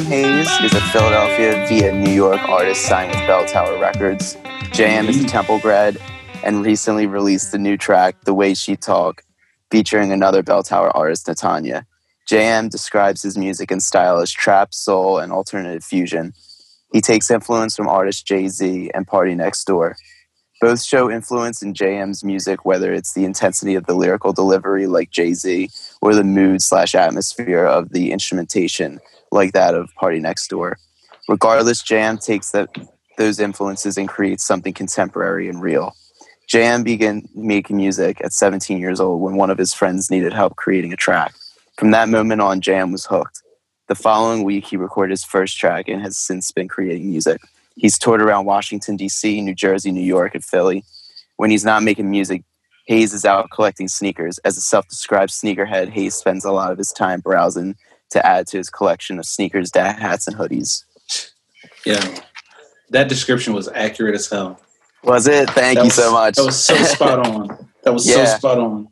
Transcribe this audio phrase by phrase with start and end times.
[0.00, 4.34] JM Hayes is a Philadelphia via New York artist signed with Bell Tower Records.
[4.72, 5.98] JM is a Temple grad
[6.42, 9.22] and recently released the new track, The Way She Talk,
[9.70, 11.84] featuring another Bell Tower artist, Natanya.
[12.30, 16.32] JM describes his music and style as trap, soul, and alternative fusion.
[16.94, 19.96] He takes influence from artists Jay Z and Party Next Door.
[20.62, 25.10] Both show influence in JM's music, whether it's the intensity of the lyrical delivery, like
[25.10, 25.68] Jay Z,
[26.00, 28.98] or the mood slash atmosphere of the instrumentation,
[29.30, 30.78] like that of Party Next Door.
[31.28, 32.68] Regardless, Jam takes that,
[33.16, 35.94] those influences and creates something contemporary and real.
[36.48, 40.56] Jam began making music at 17 years old when one of his friends needed help
[40.56, 41.32] creating a track.
[41.78, 43.42] From that moment on, Jam was hooked.
[43.86, 47.40] The following week, he recorded his first track and has since been creating music.
[47.76, 50.84] He's toured around Washington, D.C., New Jersey, New York, and Philly.
[51.36, 52.42] When he's not making music,
[52.86, 54.38] Hayes is out collecting sneakers.
[54.38, 57.76] As a self described sneakerhead, Hayes spends a lot of his time browsing
[58.10, 60.84] to add to his collection of sneakers, dad hats, and hoodies.
[61.86, 62.20] Yeah.
[62.90, 64.60] That description was accurate as hell.
[65.04, 65.48] Was it?
[65.50, 66.36] Thank That you was- so much.
[66.36, 67.68] That was so spot on.
[67.84, 68.24] That was Yeah.
[68.26, 68.88] so spot on.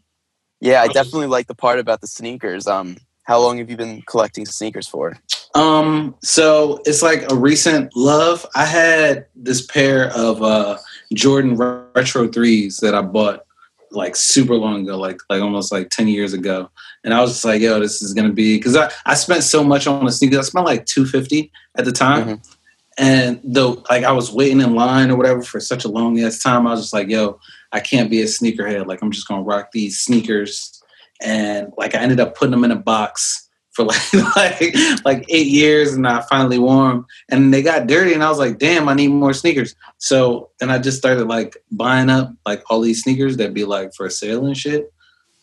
[0.61, 2.67] yeah, I definitely like the part about the sneakers.
[2.67, 5.19] Um, how long have you been collecting sneakers for?
[5.55, 8.47] Um, so it's like a recent love.
[8.55, 10.79] I had this pair of uh
[11.13, 13.45] Jordan Retro threes that I bought
[13.91, 16.71] like super long ago, like like almost like 10 years ago.
[17.05, 19.65] And I was just like, yo, this is gonna be because I, I spent so
[19.65, 20.39] much on the sneakers.
[20.39, 22.27] I spent like 250 at the time.
[22.27, 22.55] Mhm.
[22.99, 26.43] And though like I was waiting in line or whatever for such a long ass
[26.43, 27.39] time, I was just like, yo,
[27.73, 28.87] I can't be a sneakerhead.
[28.87, 30.83] Like I'm just gonna rock these sneakers.
[31.21, 33.48] And like I ended up putting them in a box
[33.79, 38.13] for like like like eight years and I finally wore them and they got dirty
[38.13, 39.77] and I was like, damn, I need more sneakers.
[39.99, 43.95] So then I just started like buying up like all these sneakers that be like
[43.95, 44.93] for sale and shit.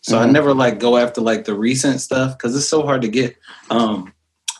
[0.02, 0.32] So I Mhm.
[0.32, 3.36] never like go after like the recent stuff because it's so hard to get.
[3.70, 4.12] Um,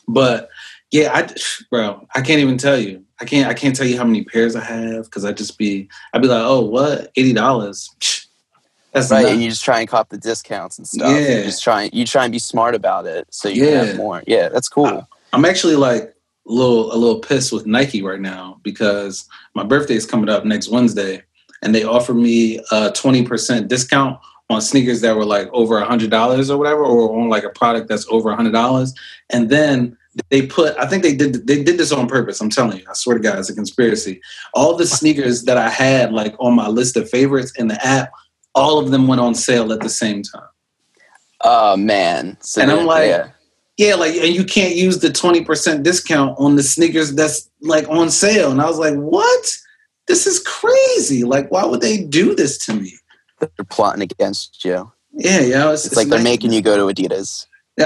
[0.08, 0.48] but
[0.90, 1.28] yeah, I
[1.70, 3.04] bro, I can't even tell you.
[3.20, 5.88] I can't I can't tell you how many pairs I have because I just be
[6.14, 7.90] I'd be like, oh what eighty dollars.
[8.96, 11.10] That's Right, not- and you just try and cop the discounts and stuff.
[11.10, 11.36] Yeah.
[11.38, 13.84] You just try you try and be smart about it so you can Yeah.
[13.84, 14.22] have more.
[14.26, 15.06] Yeah, that's cool.
[15.34, 16.14] I'm actually like
[16.48, 20.46] a little a little pissed with Nike right now because my birthday is coming up
[20.46, 21.22] next Wednesday,
[21.62, 24.18] and they offered me a twenty percent discount
[24.48, 27.50] on sneakers that were like over a hundred dollars or whatever, or on like a
[27.50, 28.94] product that's over a hundred dollars,
[29.28, 29.94] and then
[30.30, 32.40] they put I think they did they did this on purpose.
[32.40, 34.22] I'm telling you, I swear to God, it's a conspiracy.
[34.54, 38.10] All the sneakers that I had like on my list of favorites in the app,
[38.56, 40.48] all of them went on sale at the same time.
[41.42, 42.36] Oh man.
[42.40, 43.28] So And I'm like- yeah.
[43.78, 48.08] Yeah, like, and you can't use the 20% discount on the sneakers that's like on
[48.08, 48.50] sale.
[48.50, 49.54] And I was like, what?
[50.08, 51.24] This is crazy.
[51.24, 52.94] Like, why would they do this to me?
[53.38, 54.90] they're plotting against you.
[55.12, 55.72] Yeah, yeah.
[55.72, 57.44] It's, It's, like they're making you go to Adidas.
[57.76, 57.84] you.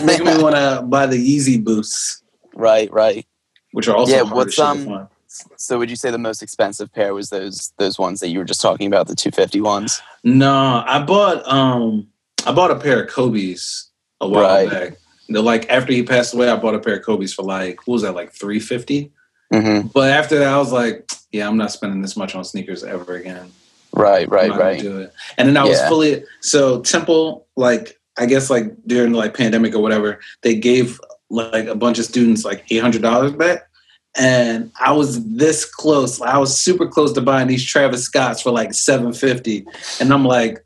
[0.06, 2.22] making me want to buy the Yeezy boosts,
[2.54, 3.26] Right, right.
[3.72, 5.08] which are also Yeah, what's, um.
[5.56, 8.44] So would you say the most expensive pair was those those ones that you were
[8.44, 10.00] just talking about, the 250 ones?
[10.22, 12.08] No, I bought um
[12.46, 13.90] I bought a pair of Kobe's
[14.20, 14.70] a while Right.
[14.70, 14.98] back.
[15.28, 17.94] They're like after he passed away, I bought a pair of Kobe's for like what
[17.94, 19.10] was that like three fifty.
[19.52, 19.88] Mm-hmm.
[19.88, 23.14] But after that, I was like, yeah, I'm not spending this much on sneakers ever
[23.16, 23.50] again.
[23.92, 24.80] Right, I'm right, right.
[24.80, 25.12] Do it.
[25.38, 25.88] And then I was Yeah.
[25.88, 31.00] fully so Temple, like I guess like during the like pandemic or whatever, they gave
[31.30, 33.68] like a bunch of students like eight hundred dollars back.
[34.16, 36.20] And I was this close.
[36.20, 39.66] I was super close to buying these Travis Scotts for like seven fifty.
[40.00, 40.64] And I'm like,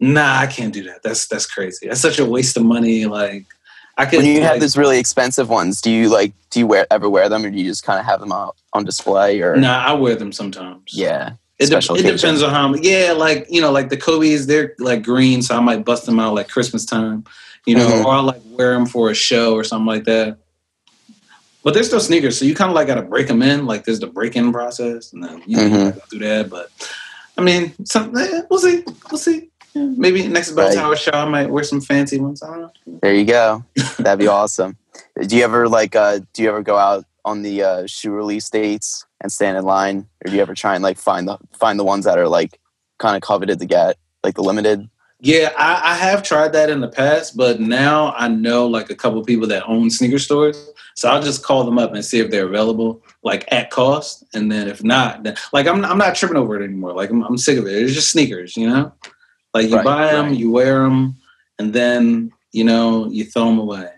[0.00, 1.02] nah, I can't do that.
[1.02, 1.88] That's that's crazy.
[1.88, 3.06] That's such a waste of money.
[3.06, 3.46] Like
[3.96, 6.66] I could When you have like, those really expensive ones, do you like do you
[6.66, 9.40] wear ever wear them or do you just kind of have them out on display
[9.42, 10.82] or Nah, I wear them sometimes.
[10.92, 11.32] yeah.
[11.60, 12.72] It, de- it depends on how.
[12.76, 16.20] Yeah, like you know, like the Kobe's, they're like green, so I might bust them
[16.20, 17.24] out like Christmas time,
[17.66, 18.04] you know, Mhm.
[18.04, 20.36] or I'll like wear them for a show or something like that.
[21.68, 23.66] But they're still sneakers, so you kind of like got to break them in.
[23.66, 25.70] Like there's the break-in process, and then you Mhm.
[25.70, 26.48] gotta go through that.
[26.48, 26.70] But
[27.36, 29.50] I mean, some, eh, we'll see, we'll see.
[29.74, 30.74] Yeah, Maybe next Bell Right.
[30.74, 32.42] Tower show, I might wear some fancy ones.
[32.42, 32.70] I don't know.
[33.02, 33.64] There you go.
[33.98, 34.78] That'd be awesome.
[35.20, 38.48] Do you ever like uh do you ever go out on the uh shoe release
[38.48, 40.06] dates and stand in line?
[40.24, 42.58] Or do you ever try and like find the find the ones that are like
[42.98, 44.88] kind of coveted to get, like the limited?
[45.20, 48.94] Yeah, I, I have tried that in the past, but now I know like a
[48.94, 50.70] couple people that own sneaker stores.
[50.94, 54.24] So I'll just call them up and see if they're available, like at cost.
[54.34, 56.92] And then if not, then like I'm I'm not tripping over it anymore.
[56.92, 57.82] Like I'm, I'm sick of it.
[57.82, 58.92] It's just sneakers, you know.
[59.54, 60.36] Like you Right, buy them, right.
[60.36, 61.16] you wear them,
[61.58, 63.90] and then you know you throw them away.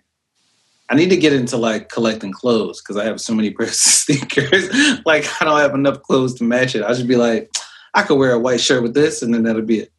[0.88, 3.74] I need to get into like collecting clothes because I have so many pairs of
[3.76, 4.68] sneakers.
[5.04, 6.82] like I don't have enough clothes to match it.
[6.82, 7.50] I should be like,
[7.94, 9.92] I could wear a white shirt with this, and then that'll be it.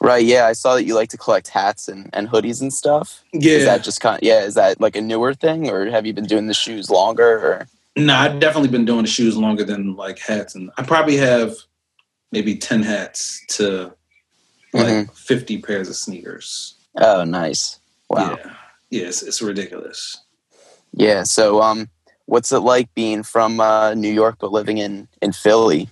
[0.00, 0.24] Right.
[0.24, 3.22] Yeah, I saw that you like to collect hats and, and hoodies and stuff.
[3.32, 3.52] Yeah.
[3.52, 4.16] Is that just kind?
[4.22, 4.40] Of, yeah.
[4.44, 7.38] Is that like a newer thing, or have you been doing the shoes longer?
[7.38, 11.16] Or No, I've definitely been doing the shoes longer than like hats, and I probably
[11.16, 11.54] have
[12.32, 13.92] maybe ten hats to
[14.72, 15.16] like Mhm.
[15.16, 16.74] fifty pairs of sneakers.
[16.96, 17.78] oh, nice.
[18.10, 18.36] Wow.
[18.38, 18.52] Yeah,
[18.90, 20.18] yeah, it's, it's ridiculous.
[20.92, 21.22] Yeah.
[21.22, 21.88] So, um,
[22.26, 25.88] what's it like being from uh, New York but living in in Philly?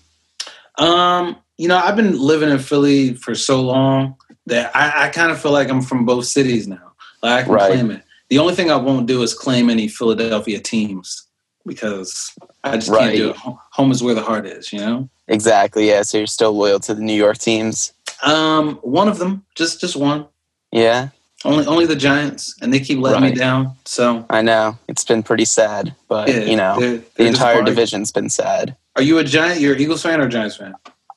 [0.78, 4.16] Um, you know, I've been living in Philly for so long
[4.46, 6.92] that I, I kind of feel like I'm from both cities now.
[7.22, 7.70] Like I can Right.
[7.72, 8.02] claim it.
[8.30, 11.22] The only thing I won't do is claim any Philadelphia teams
[11.64, 12.32] because
[12.64, 13.00] I just Right.
[13.14, 13.36] can't do it.
[13.36, 15.08] Home is where the heart is, you know.
[15.28, 15.88] Exactly.
[15.88, 16.02] Yeah.
[16.02, 17.92] So you're still loyal to the New York teams.
[18.24, 20.26] Um, one of them, just just one.
[20.72, 21.08] Yeah.
[21.44, 23.34] Only only the Giants, and they keep letting Right.
[23.34, 23.74] me down.
[23.84, 27.52] So I know it's been pretty sad, but yeah, you know they're- the they're entire
[27.54, 27.64] disappointing.
[27.74, 28.74] division's been sad.
[28.96, 29.60] Are you a Giant?
[29.60, 30.74] You're an Eagles fan or a Giants fan?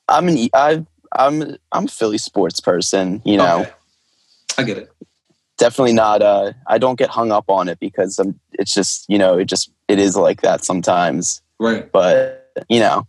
[0.07, 3.21] I'm an I I'm I'm a Philly sports person.
[3.25, 3.71] You know, Okay.
[4.57, 4.91] I get it.
[5.57, 6.21] definitely not.
[6.21, 8.39] Uh, I don't get hung up on it because I'm.
[8.53, 11.41] It's just you know it just it is like that sometimes.
[11.59, 11.91] Right.
[11.91, 13.07] But you know,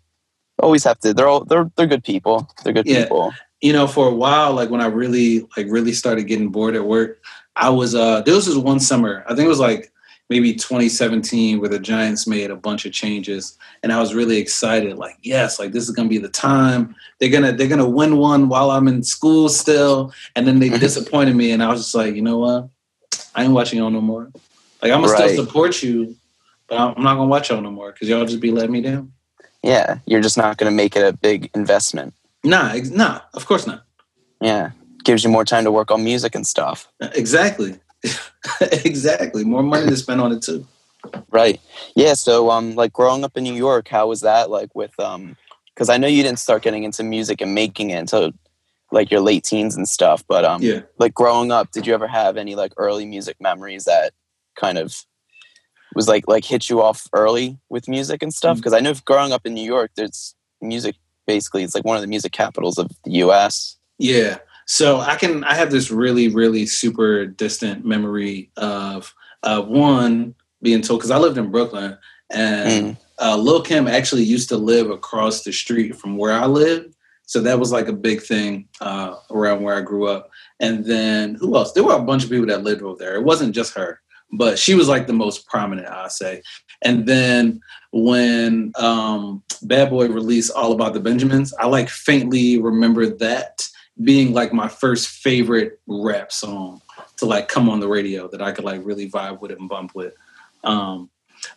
[0.60, 1.12] always have to.
[1.14, 2.48] They're all they're they're good people.
[2.64, 3.02] They're good Yeah.
[3.04, 3.32] people.
[3.62, 6.84] you know, for a while, like when I really like really started getting bored at
[6.86, 7.20] work,
[7.56, 9.92] I was uh there was this one summer, I think it was like
[10.28, 14.96] maybe 2017 where the Giants made a bunch of changes and I was really excited,
[14.96, 16.94] like, yes, like this is gonna be the time.
[17.20, 20.12] They're gonna they're gonna win one while I'm in school still.
[20.34, 22.68] And then they disappointed me and I was just like, you know what?
[23.34, 24.30] I ain't watching y'all no more.
[24.82, 25.30] Like I'm gonna Right.
[25.30, 26.16] still support you,
[26.68, 29.12] but I'm not gonna watch y'all no more because y'all just be letting me down.
[29.62, 32.14] Yeah, you're just not going to make it a big investment.
[32.44, 33.84] Nah, ex- nah, of course not.
[34.40, 34.70] Yeah,
[35.02, 36.86] gives you more time to work on music and stuff.
[37.00, 37.76] Exactly.
[38.84, 39.44] exactly.
[39.44, 40.66] More money to spend on it too.
[41.30, 41.60] Right.
[41.94, 42.14] Yeah.
[42.14, 44.50] So, um, like growing up in New York, how was that?
[44.50, 45.36] Like with um,
[45.74, 48.32] because I know you didn't start getting into music and making it until
[48.92, 50.24] like your late teens and stuff.
[50.26, 50.80] But um, Yeah.
[50.98, 54.12] like growing up, did you ever have any like early music memories that
[54.58, 55.04] kind of
[55.94, 58.56] was like like hit you off early with music and stuff?
[58.56, 60.96] Because I know growing up in New York, there's music.
[61.26, 63.76] Basically, it's like one of the music capitals of the U.S.
[63.98, 64.38] Yeah.
[64.66, 70.82] So I can I have this really, really super distant memory of uh one being
[70.82, 71.96] told because I lived in Brooklyn
[72.30, 72.96] and Mm.
[73.20, 76.94] uh, Lil Kim actually used to live across the street from where I lived.
[77.26, 80.30] So that was like a big thing uh, around where I grew up.
[80.60, 81.72] And then who else?
[81.72, 83.14] There were a bunch of people that lived over there.
[83.16, 84.00] It wasn't just her,
[84.32, 86.42] but she was like the most prominent, I say.
[86.82, 87.60] And then
[87.92, 93.66] when um, Bad Boy released All About the Benjamins, I like faintly remember that
[94.02, 96.82] being like my first favorite rap song
[97.16, 99.94] to like come on the radio that I could like really vibe with and bump
[99.94, 100.14] with.
[100.64, 101.10] Um,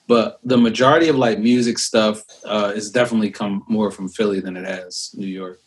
[0.08, 4.58] but the majority of like music stuff uh, is definitely come more from Philly than
[4.58, 5.60] it has New York.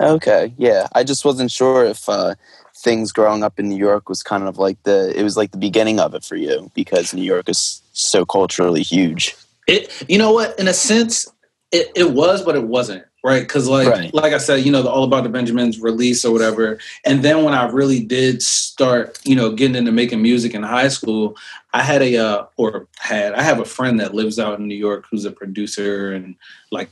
[0.00, 0.88] Okay, yeah.
[0.94, 2.34] I just wasn't sure if uh,
[2.76, 5.58] things growing up in New York was kind of like the it was like the
[5.58, 9.34] beginning of it for you because New York is so culturally huge.
[9.66, 10.58] It, you know what?
[10.58, 11.26] In a sense,
[11.72, 13.42] it, it was, but it wasn't, right?
[13.42, 14.14] Because like, Right.
[14.14, 17.42] like I said, you know, the All About the Benjamins release or whatever, and then
[17.42, 21.36] when I really did start, you know, getting into making music in high school,
[21.74, 24.76] I had a uh, or had I have a friend that lives out in New
[24.76, 26.36] York who's a producer and
[26.70, 26.88] like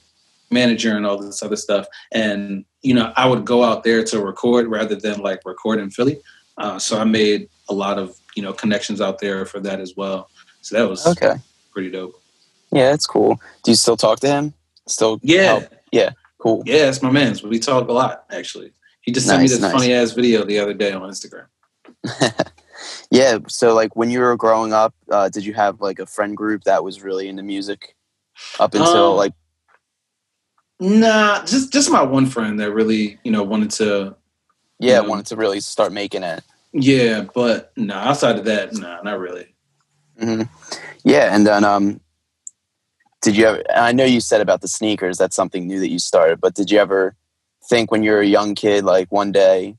[0.50, 4.20] manager and all this other stuff, and you know, I would go out there to
[4.20, 6.20] record rather than like record in Philly.
[6.58, 9.94] Uh, so I made a lot of you know connections out there for that as
[9.96, 10.28] well.
[10.62, 11.34] So that was Okay,
[11.72, 12.20] pretty dope.
[12.72, 13.38] yeah, that's cool.
[13.62, 14.52] Do you still talk to him?
[14.88, 15.44] Still, Yeah.
[15.44, 15.64] help?
[16.44, 16.62] Cool.
[16.66, 17.42] Yeah, it's my man's.
[17.42, 18.72] We talk a lot, actually.
[19.00, 19.72] He just sent me this nice.
[19.72, 21.46] funny ass video the other day on Instagram.
[23.10, 23.38] Yeah.
[23.48, 26.64] So, like, when you were growing up, uh, did you have like a friend group
[26.64, 27.94] that was really into music
[28.60, 29.32] up until Um, like?
[30.80, 34.16] Nah, just just my one friend that really, you know, wanted to
[34.80, 35.08] Yeah, yeah.
[35.08, 36.42] wanted to really start making it.
[36.72, 39.54] yeah, but nah, outside of that, nah, not really.
[40.18, 40.42] hmm
[41.04, 42.00] Yeah, and then um,
[43.24, 43.62] did you ever?
[43.74, 45.16] I know you said about the sneakers.
[45.16, 46.40] That's something new that you started.
[46.40, 47.16] But did you ever
[47.68, 49.76] think when you were a young kid, like one day,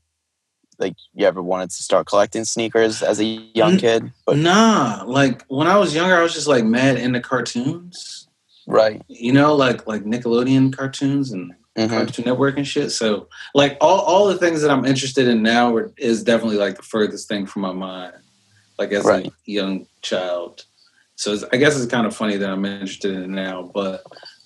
[0.80, 3.24] like you ever wanted to start collecting sneakers as a
[3.54, 4.12] young kid?
[4.26, 8.26] But Nah, like when I was younger, I was just like mad into cartoons.
[8.66, 9.00] right.
[9.06, 12.90] You know, like like Nickelodeon cartoons and hmm Cartoon Network and shit.
[12.90, 16.76] So like all all the things that I'm interested in now are, is definitely like
[16.78, 18.14] the furthest thing from my mind,
[18.76, 19.26] like as Right.
[19.28, 20.64] a young child.
[21.16, 24.04] So it's, I guess it's kind of funny that I'm interested in it now, but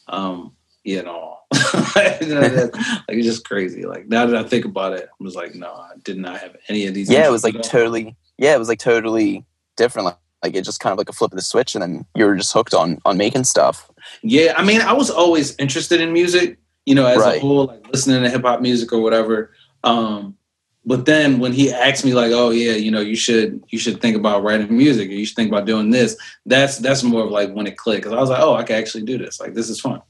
[0.08, 0.52] um,
[0.84, 2.70] you know, you know that,
[3.08, 3.84] like it's just crazy.
[3.84, 6.56] Like now that I think about it, I was like, no, I did not have
[6.68, 7.10] any of these.
[7.10, 8.16] Yeah, it was like totally.
[8.38, 9.44] Yeah, it was like totally
[9.76, 10.06] different.
[10.06, 12.24] Like, like it just kind of like a flip of the switch, and then you
[12.24, 13.90] were just hooked on on making stuff.
[14.22, 17.38] Yeah, I mean, I was always interested in music, you know, as Right.
[17.38, 19.52] a whole, like listening to hip hop music or whatever.
[19.84, 20.36] Um,
[20.84, 24.00] but then when he asked me like, "Oh yeah, you know, you should you should
[24.00, 27.30] think about writing music, or you should think about doing this," that's that's more of
[27.30, 29.40] like when it clicked because I was like, "Oh, I can actually do this.
[29.40, 30.02] Like, this is fun."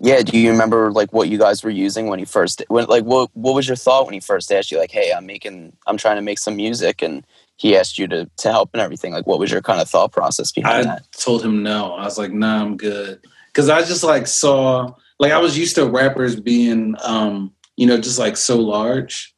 [0.00, 0.22] Yeah.
[0.22, 3.30] Do you remember like what you guys were using when he first when like what
[3.34, 6.16] what was your thought when he first asked you like, "Hey, I'm making I'm trying
[6.16, 7.24] to make some music," and
[7.56, 9.12] he asked you to to help and everything?
[9.12, 11.12] Like, what was your kind of thought process behind I that?
[11.12, 11.94] told him no.
[11.94, 15.76] I was like, "Nah, I'm good," because I just like saw like I was used
[15.76, 19.31] to rappers being, um, you know, just like so large,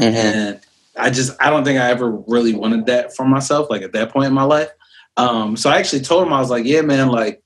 [0.00, 0.14] Mhm.
[0.14, 0.60] and
[0.96, 3.68] I just I don't think I ever really wanted that for myself.
[3.70, 4.70] Like at that point in my life,
[5.16, 7.42] um, so I actually told him I was like, "Yeah, man, like."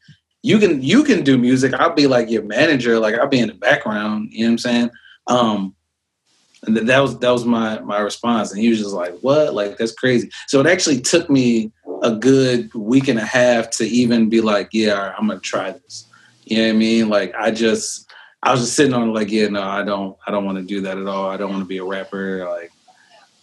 [0.47, 1.73] You can you can do music.
[1.73, 2.99] I'll be like your manager.
[2.99, 4.29] Like I'll be in the background.
[4.31, 4.91] You know what I'm saying?
[5.27, 5.75] Um,
[6.67, 9.77] and that was that was my my response and he was just like what like
[9.77, 11.71] that's crazy so it actually took me
[12.03, 16.07] a good week and a half to even be like yeah i'm gonna try this
[16.45, 18.11] you know what i mean like i just
[18.45, 20.65] i was just sitting on it like yeah no i don't i don't want to
[20.65, 22.71] do that at all i don't want to be a rapper like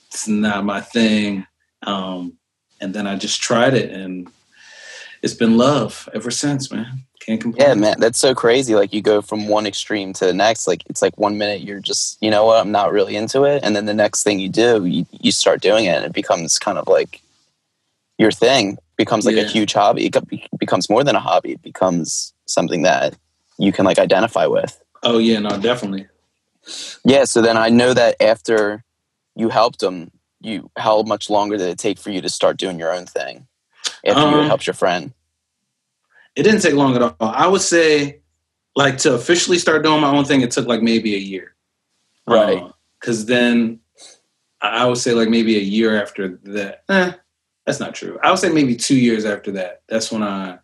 [0.08, 1.46] it's not my thing
[1.84, 2.34] um
[2.80, 4.30] and then i just tried it and
[5.22, 8.76] it's been love ever since man can't complain Yeah, man, that's so crazy.
[8.76, 10.68] Like you go from one extreme to the next.
[10.68, 13.64] Like it's like one minute you're just, you know what, I'm not really into it,
[13.64, 16.58] and then the next thing you do, you, you start doing it, and it becomes
[16.58, 17.22] kind of like
[18.18, 18.78] your thing.
[18.98, 20.06] Becomes like a huge hobby.
[20.06, 21.54] It becomes more than a hobby.
[21.54, 23.16] It becomes something that
[23.58, 24.81] you can like identify with.
[25.04, 26.08] Oh yeah no definitely
[27.04, 27.24] Yeah.
[27.26, 28.84] So then I know that after
[29.36, 32.78] you helped them, you how much longer did it take for you to start doing
[32.80, 33.48] your own thing
[34.06, 35.14] after you Um, had helped your friend?
[36.36, 37.16] It didn't take long at all.
[37.20, 38.22] I would say,
[38.76, 41.56] like, to officially start doing my own thing, it took like maybe a year.
[42.28, 42.64] Right.
[43.00, 43.80] Because then
[44.62, 46.84] I I would say, like, maybe a year after that.
[46.90, 47.12] Eh,
[47.66, 48.20] that's not true.
[48.24, 49.82] I would say maybe two years after that.
[49.90, 50.60] That's when I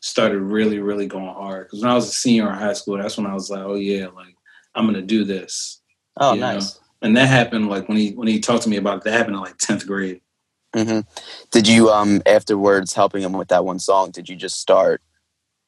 [0.00, 1.66] started really, really going hard.
[1.66, 3.74] Because when I was a senior in high school, that's when I was like, oh,
[3.74, 4.34] yeah, like,
[4.74, 5.80] I'm to do this.
[6.16, 6.54] Oh, you know?
[6.54, 6.80] nice.
[7.02, 9.36] And that happened, like, when he when he talked to me about it, that happened
[9.36, 10.20] in like 10th grade.
[10.74, 11.00] hmm
[11.50, 14.10] Did you um afterwards helping him with that one song?
[14.10, 15.00] Did you just start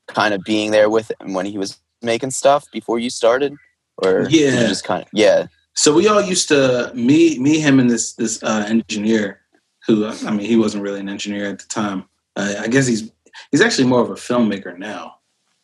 [0.09, 3.55] kind of being there with him when he was making stuff before you started,
[3.99, 4.67] or did you Yeah.
[4.67, 8.43] just kind of yeah, So we all used to me, me, him, and this this
[8.43, 9.41] uh, engineer,
[9.87, 12.05] who I mean, he wasn't really an engineer at the time.
[12.37, 13.11] Uh, I guess he's
[13.51, 15.17] he's actually more of a filmmaker now.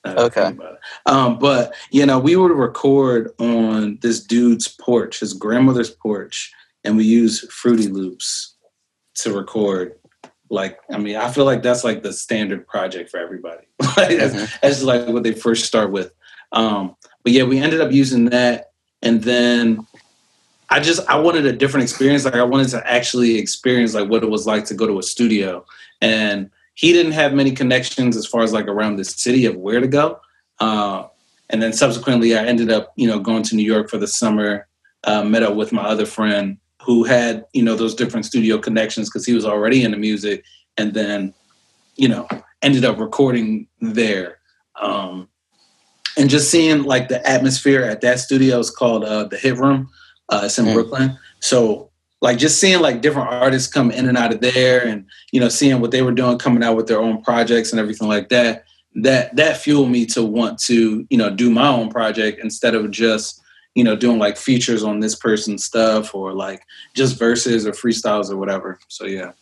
[0.05, 0.45] now that I Okay.
[0.47, 0.81] think about it.
[1.07, 6.53] Um, but you know, we would record on this dude's porch, his grandmother's porch,
[6.85, 8.55] and we use Fruity Loops
[9.17, 9.95] to record.
[10.49, 13.67] Like, I mean, I feel like that's like the standard project for everybody.
[13.97, 14.61] like, that's, Mhm.
[14.61, 16.13] that's like what they first start with.
[16.53, 16.95] Um,
[17.25, 18.71] but yeah, we ended up using that,
[19.03, 19.85] and then
[20.71, 22.25] I just I wanted a different experience.
[22.25, 25.03] Like I wanted to actually experience like what it was like to go to a
[25.03, 25.65] studio,
[26.01, 29.81] and he didn't have many connections as far as like around the city of where
[29.81, 30.21] to go.
[30.61, 31.05] Uh,
[31.51, 34.69] and then subsequently, I ended up you know going to New York for the summer.
[35.05, 39.09] Uh, met up with my other friend who had you know those different studio connections
[39.09, 40.45] because he was already into music,
[40.77, 41.33] and then
[41.97, 42.29] you know
[42.63, 44.39] ended up recording there.
[44.81, 45.29] Um,
[46.19, 49.89] and just seeing like the atmosphere at that studio is called uh, the Hit Room.
[50.29, 50.75] Uh, it's in Mm.
[50.75, 51.19] Brooklyn.
[51.41, 51.91] So
[52.21, 55.49] like just seeing like different artists come in and out of there, and you know
[55.49, 58.65] seeing what they were doing, coming out with their own projects and everything like that.
[58.95, 62.91] That that fueled me to want to you know do my own project instead of
[62.91, 63.41] just
[63.75, 66.63] you know doing like features on this person's stuff or like
[66.95, 68.79] just verses or freestyles or whatever.
[68.89, 69.33] So yeah.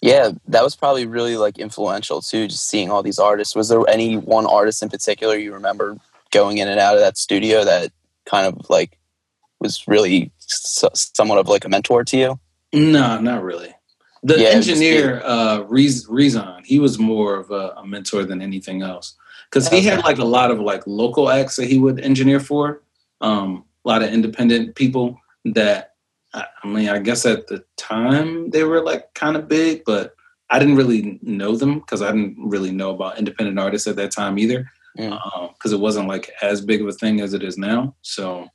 [0.00, 0.30] yeah.
[0.46, 2.46] That was probably really like influential too.
[2.46, 3.56] Just seeing all these artists.
[3.56, 5.96] Was there any one artist in particular you remember
[6.30, 7.90] going in and out of that studio that
[8.26, 8.97] kind of like
[9.60, 12.40] was really so, somewhat of like a mentor to you?
[12.72, 13.74] No, not really.
[14.22, 17.86] The Yeah, it was just engineer, uh, Rez- Rezon, he was more of a, a
[17.86, 19.14] mentor than anything else
[19.50, 22.82] because he had like a lot of like local acts that he would engineer for.
[23.20, 25.94] Um, a lot of independent people that
[26.34, 30.14] I, mean, I guess at the time they were like kind of big, but
[30.50, 34.10] I didn't really know them because I didn't really know about independent artists at that
[34.10, 35.52] time either Mm.
[35.54, 37.94] because it wasn't like as big of a thing as it is now.
[38.02, 38.48] So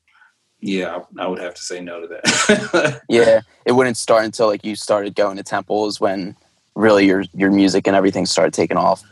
[0.63, 3.01] yeah, I, would have to say no to that.
[3.09, 6.37] Yeah, it wouldn't start until like you started going to temples when
[6.75, 9.03] really your your music and everything started taking off.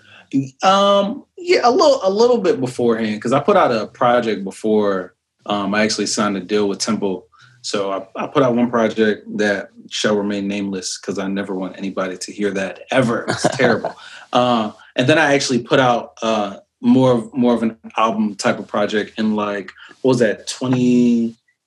[0.64, 5.14] Um, yeah, a little, a little bit beforehand because I put out a project before
[5.46, 7.28] um, I actually signed a deal with Temple.
[7.64, 11.78] So I, I put out one project that shall remain nameless because I never want
[11.78, 13.26] anybody to hear that ever.
[13.28, 13.94] It's terrible.
[14.32, 18.58] Uh, and then I actually put out uh, more of more of an album type
[18.58, 20.48] of project in like what was that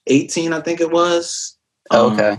[0.06, 1.56] 2018 I think it was.
[1.90, 2.38] Um, okay.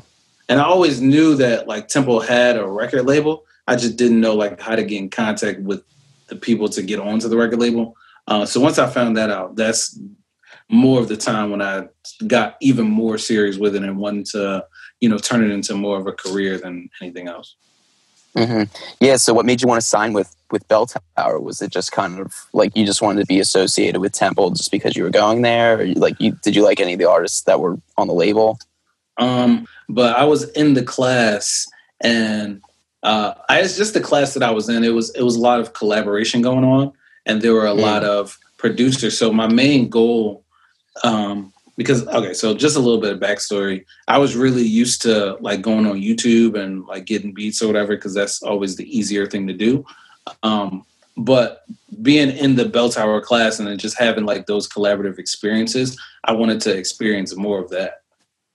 [0.49, 3.45] and I always knew that like Temple had a record label.
[3.67, 5.83] I just didn't know like how to get in contact with
[6.27, 7.95] the people to get onto the record label.
[8.27, 9.99] Uh, so once I found that out, that's
[10.69, 11.87] more of the time when I
[12.25, 14.65] got even more serious with it and wanted to,
[14.99, 17.55] you know, turn it into more of a career than anything else.
[18.35, 18.63] Mm-hmm.
[18.99, 19.15] Yeah.
[19.15, 20.87] So, what made you want to sign with with Bell
[21.17, 21.39] Tower?
[21.39, 24.71] Was it just kind of like you just wanted to be associated with Temple just
[24.71, 25.79] because you were going there?
[25.79, 28.59] Or like, you did you like any of the artists that were on the label?
[29.17, 31.65] Um, but I was in the class,
[32.01, 32.61] and
[33.03, 34.83] uh, I it's just the class that I was in.
[34.83, 36.91] It was it was a lot of collaboration going on,
[37.25, 37.81] and there were a mm.
[37.81, 39.17] lot of producers.
[39.17, 40.43] So my main goal
[41.03, 43.85] um, because okay, so just a little bit of backstory.
[44.07, 47.95] I was really used to like going on YouTube and like getting beats or whatever
[47.95, 49.85] because that's always the easier thing to do.
[50.43, 50.85] Um,
[51.17, 51.63] but
[52.01, 56.33] being in the bell tower class and then just having like those collaborative experiences, I
[56.33, 58.01] wanted to experience more of that.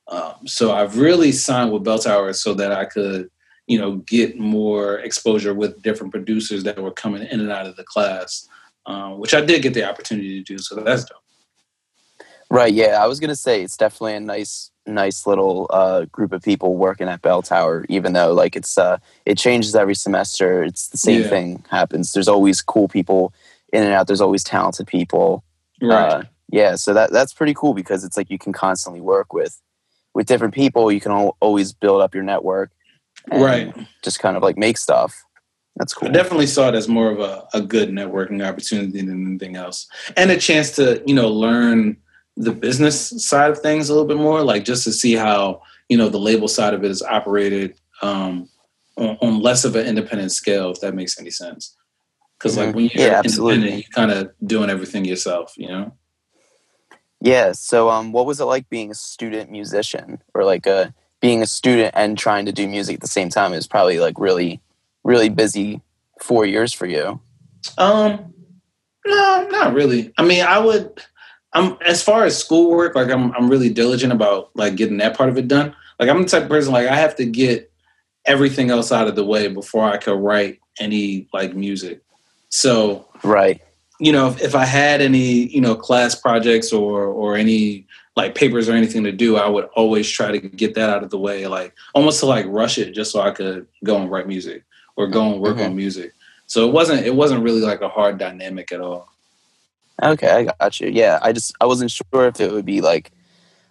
[0.09, 3.31] Um, so I've really signed with Bell Tower so that I could,
[3.67, 7.77] you know, get more exposure with different producers that were coming in and out of
[7.77, 8.49] the class,
[8.87, 10.59] uh, which I did get the opportunity to do.
[10.59, 11.20] So that's dope.
[12.51, 12.75] Right.
[12.75, 16.77] Yeah, I was gonna say it's definitely a nice, nice little uh, group of people
[16.77, 17.87] working at Bell Tower.
[17.89, 20.65] Even though like it's uh, it changes every semester.
[20.65, 21.29] It's the same yeah.
[21.29, 22.13] thing happens.
[22.13, 23.33] There's always cool people
[23.73, 24.09] in and out.
[24.09, 25.45] There's always talented people.
[25.81, 26.09] Right.
[26.09, 26.75] Uh, yeah.
[26.75, 29.61] So that that's pretty cool because it's like you can constantly work with
[30.13, 30.91] with different people.
[30.91, 32.73] You can al- always build up your network.
[33.31, 33.73] right.
[34.03, 35.25] Just kind of like make stuff.
[35.77, 36.09] That's cool.
[36.09, 39.87] I definitely saw it as more of a, a good networking opportunity than anything else,
[40.17, 41.97] and a chance to you know learn
[42.41, 45.97] the business side of things a little bit more, like just to see how you
[45.97, 48.49] know the label side of it is operated um,
[48.97, 51.77] on, on, less of an independent scale, if that makes any sense.
[52.39, 52.67] Because mm-hmm.
[52.67, 55.93] like when you're yeah, independent, you're kind of doing everything yourself, you know.
[57.21, 57.53] Yeah.
[57.53, 61.43] So, um, what was it like being a student musician, or like a uh, being
[61.43, 63.53] a student and trying to do music at the same time?
[63.53, 64.63] It was probably like really,
[65.05, 65.83] really busy
[66.19, 67.21] four years for you.
[67.77, 68.33] Um,
[69.05, 70.13] no, not really.
[70.17, 71.03] I mean, I would.
[71.53, 75.29] I'm as far as schoolwork, like I'm I'm really diligent about like getting that part
[75.29, 75.75] of it done.
[75.99, 77.71] Like I'm the type of person like I have to get
[78.25, 82.03] everything else out of the way before I could write any like music.
[82.49, 83.61] So right,
[83.99, 87.87] you know, if, if I had any you know class projects or or any
[88.17, 91.11] like papers or anything to do, I would always try to get that out of
[91.11, 94.29] the way, like almost to like rush it just so I could go and write
[94.29, 94.65] music
[94.97, 95.67] or go and work mm-hmm.
[95.67, 96.13] on music.
[96.47, 99.09] So it wasn't it wasn't really like a hard dynamic at all.
[100.03, 100.89] Okay, I got you.
[100.89, 103.13] Yeah, I just I wasn't sure if it would be like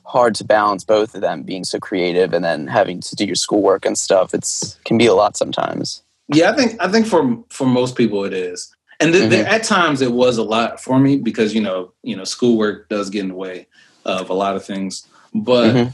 [0.03, 3.35] hard to balance both of them being so creative and then having to do your
[3.35, 4.33] schoolwork and stuff.
[4.33, 6.03] It's can be a lot sometimes.
[6.27, 9.47] Yeah, I think I think for for most people it is, and th- mm-hmm.
[9.47, 13.09] at times it was a lot for me because you know you know schoolwork does
[13.09, 13.67] get in the way
[14.05, 15.07] of a lot of things.
[15.33, 15.89] But mm-hmm.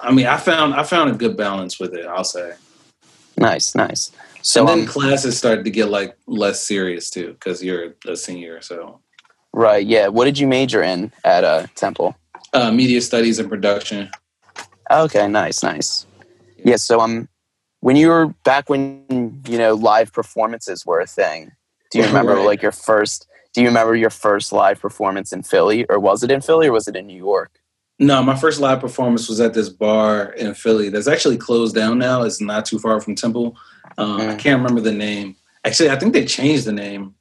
[0.00, 2.06] I mean, I found I found a good balance with it.
[2.06, 2.54] I'll say.
[3.36, 4.10] Nice, nice.
[4.42, 8.16] So and then um, classes started to get like less serious too because you're a
[8.16, 8.60] senior.
[8.62, 9.00] So
[9.58, 9.84] Right.
[9.84, 10.06] Yeah.
[10.06, 12.14] What did you major in at uh, Temple?
[12.52, 14.08] Uh, media studies and production.
[14.88, 15.26] Okay.
[15.26, 15.64] Nice.
[15.64, 16.06] Nice.
[16.64, 16.76] Yeah.
[16.76, 17.28] So um,
[17.80, 21.50] when you were back when you know live performances were a thing,
[21.90, 22.46] do you remember right.
[22.46, 23.26] like your first?
[23.52, 26.72] Do you remember your first live performance in Philly, or was it in Philly, or
[26.72, 27.50] was it in New York?
[27.98, 31.98] No, my first live performance was at this bar in Philly that's actually closed down
[31.98, 32.22] now.
[32.22, 33.56] It's not too far from Temple.
[33.96, 34.28] Um, mm.
[34.28, 35.34] I can't remember the name.
[35.64, 37.16] Actually, I think they changed the name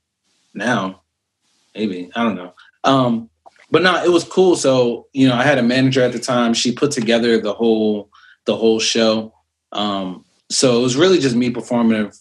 [0.54, 1.02] now
[1.77, 2.53] maybe I don't know.
[2.83, 3.29] Um,
[3.69, 4.55] but no, it was cool.
[4.55, 6.53] So you know, I had a manager at the time.
[6.53, 8.09] She put together the whole
[8.45, 9.33] the whole show.
[9.71, 12.11] Um, so it was really just me performing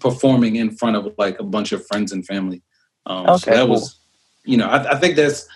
[0.00, 2.62] performing in front of like a bunch of friends and family.
[3.06, 3.68] Um, okay, so that cool.
[3.70, 3.98] was,
[4.44, 5.48] you know, I, I think that's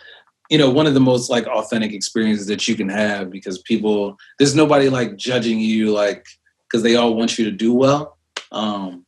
[0.50, 4.16] you know one of the most like authentic experiences that you can have because people
[4.38, 6.26] there's nobody like judging you like
[6.66, 8.16] because they all want you to do well
[8.52, 9.05] um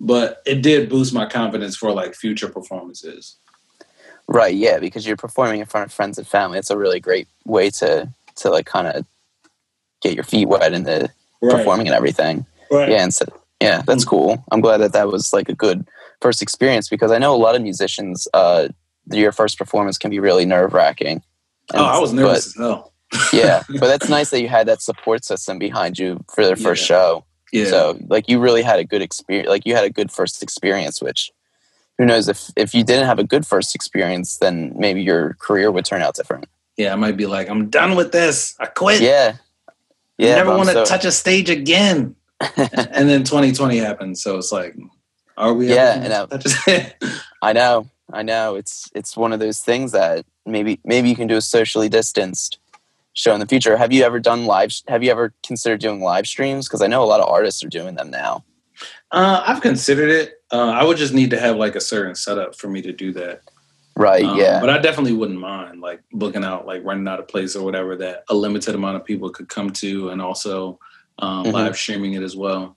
[0.00, 3.36] but it did boost my confidence for like future performances.
[4.26, 6.58] Right, yeah, because you're performing in front of friends and family.
[6.58, 9.04] It's a really great way to to like kind of
[10.00, 11.10] get your feet wet in the
[11.42, 11.56] right.
[11.56, 12.46] performing and everything.
[12.70, 12.90] Right.
[12.90, 13.26] Yeah, and so,
[13.60, 14.42] yeah, that's cool.
[14.50, 15.86] I'm glad that that was like a good
[16.20, 18.26] first experience because I know a lot of musicians.
[18.32, 18.68] Uh,
[19.10, 21.22] your first performance can be really nerve wracking.
[21.74, 22.92] Oh, I was nervous but, as hell.
[23.32, 26.82] yeah, but that's nice that you had that support system behind you for their first
[26.82, 26.96] yeah.
[26.96, 27.24] show.
[27.52, 27.66] Yeah.
[27.66, 29.48] So like you really had a good experience.
[29.48, 31.32] Like you had a good first experience, which
[31.98, 35.70] who knows if if you didn't have a good first experience, then maybe your career
[35.70, 36.46] would turn out different.
[36.76, 38.54] Yeah, I might be like, I'm done with this.
[38.58, 39.02] I quit.
[39.02, 39.36] Yeah.
[40.16, 40.32] Yeah.
[40.32, 40.84] I never want to so...
[40.84, 42.16] touch a stage again.
[42.56, 44.16] and then 2020 happened.
[44.16, 44.74] So it's like,
[45.36, 45.68] are we?
[45.68, 46.26] Yeah.
[46.30, 46.92] I,
[47.42, 47.86] I know.
[48.12, 48.54] I know.
[48.54, 52.58] It's it's one of those things that maybe maybe you can do a socially distanced
[53.14, 53.76] show in the future.
[53.76, 54.72] Have you ever done live?
[54.88, 56.68] Have you ever considered doing live streams?
[56.68, 58.44] Because I know a lot of artists are doing them now.
[59.10, 60.34] Uh, I've considered it.
[60.52, 63.12] Uh, I would just need to have like a certain setup for me to do
[63.12, 63.42] that.
[63.96, 64.24] Right.
[64.24, 64.60] Um, yeah.
[64.60, 67.96] But I definitely wouldn't mind like booking out, like renting out a place or whatever
[67.96, 70.78] that a limited amount of people could come to, and also
[71.18, 71.52] um, Mhm.
[71.52, 72.76] live streaming it as well.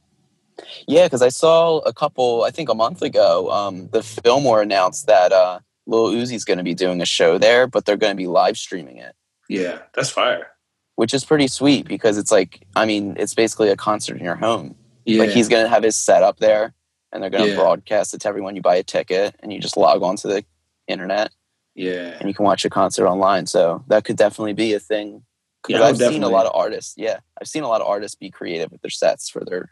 [0.88, 5.08] Yeah, because I saw a couple, I think a month ago, um, the Fillmore announced
[5.08, 8.18] that uh, Lil Uzi's going to be doing a show there, but they're going to
[8.18, 9.16] be live streaming it,
[9.54, 10.48] Yeah, that's fire.
[10.96, 14.36] which is pretty sweet because it's like, I mean, it's basically a concert in your
[14.36, 14.76] home.
[15.06, 16.74] Yeah, Like he's going to have his set up there,
[17.12, 17.56] and they're going to Yeah.
[17.64, 18.56] broadcast it to everyone.
[18.56, 20.44] You buy a ticket, and you just log onto the
[20.88, 21.32] internet,
[21.76, 23.46] yeah, and you can watch a concert online.
[23.48, 25.24] So that could definitely be a thing.
[25.62, 26.94] 'Cause Yeah, I would I've seen a lot of artists.
[26.98, 29.70] Yeah, I've seen a lot of artists be creative with their sets for their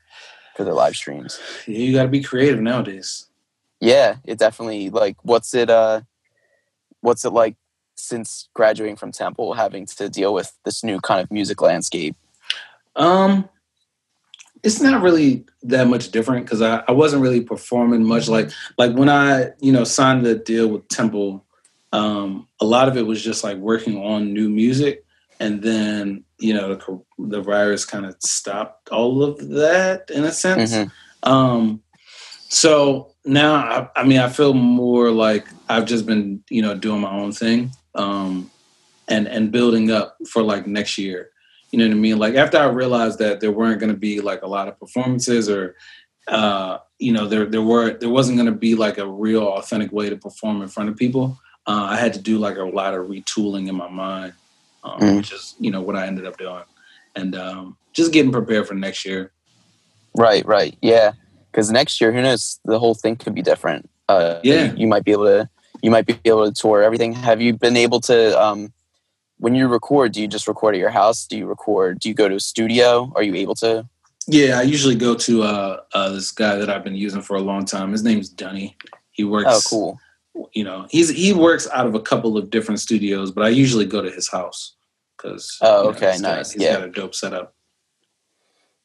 [0.55, 1.39] for their live streams.
[1.67, 1.77] yeah.
[1.77, 3.27] You got to be creative nowadays.
[3.79, 6.01] Yeah, it definitely like what's it uh
[7.01, 7.55] what's it like
[8.01, 12.15] since graduating from Temple having to deal with this new kind of music landscape?
[12.95, 13.47] Um,
[14.63, 18.27] it's not really that much different because I, I wasn't really performing much.
[18.27, 21.45] Like like when I you know signed the deal with Temple,
[21.93, 25.03] um, a lot of it was just like working on new music,
[25.39, 30.31] and then you know the, the virus kind of stopped all of that in a
[30.31, 30.73] sense.
[30.73, 30.91] Mhm.
[31.23, 31.81] Um,
[32.49, 37.01] so now I, I mean I feel more like I've just been you know doing
[37.01, 38.49] my own thing, um,
[39.07, 41.29] and and building up for like next year.
[41.71, 42.19] You know what I mean?
[42.19, 45.49] Like after I realized that there weren't going to be like a lot of performances
[45.49, 45.75] or
[46.27, 49.91] uh, you know there there were there wasn't going to be like a real authentic
[49.91, 51.39] way to perform in front of people.
[51.67, 54.33] Uh, I had to do like a lot of retooling in my mind,
[54.83, 55.17] um, Mm.
[55.17, 56.63] which is you know what I ended up doing,
[57.15, 59.31] and um, just getting prepared for next year.
[60.15, 60.77] Right, right.
[60.81, 61.13] Yeah.
[61.53, 63.89] Cuz next year who knows the whole thing could be different.
[64.09, 64.73] Uh Yeah.
[64.73, 65.49] you might be able to
[65.81, 67.13] you might be able to tour everything.
[67.13, 68.73] Have you been able to um
[69.37, 71.25] when you record, do you just record at your house?
[71.25, 71.99] Do you record?
[71.99, 73.11] Do you go to a studio?
[73.15, 73.87] Are you able to?
[74.27, 77.41] Yeah, I usually go to uh, uh, this guy that I've been using for a
[77.41, 77.91] long time.
[77.91, 78.77] His name's Dunny.
[79.09, 79.47] He works.
[79.49, 80.47] Oh, cool.
[80.53, 83.85] You know, he's he works out of a couple of different studios, but I usually
[83.85, 84.75] go to his house
[85.17, 85.57] because.
[85.61, 86.73] Oh, okay, he's got- nice, He's yeah.
[86.73, 87.55] got a dope setup.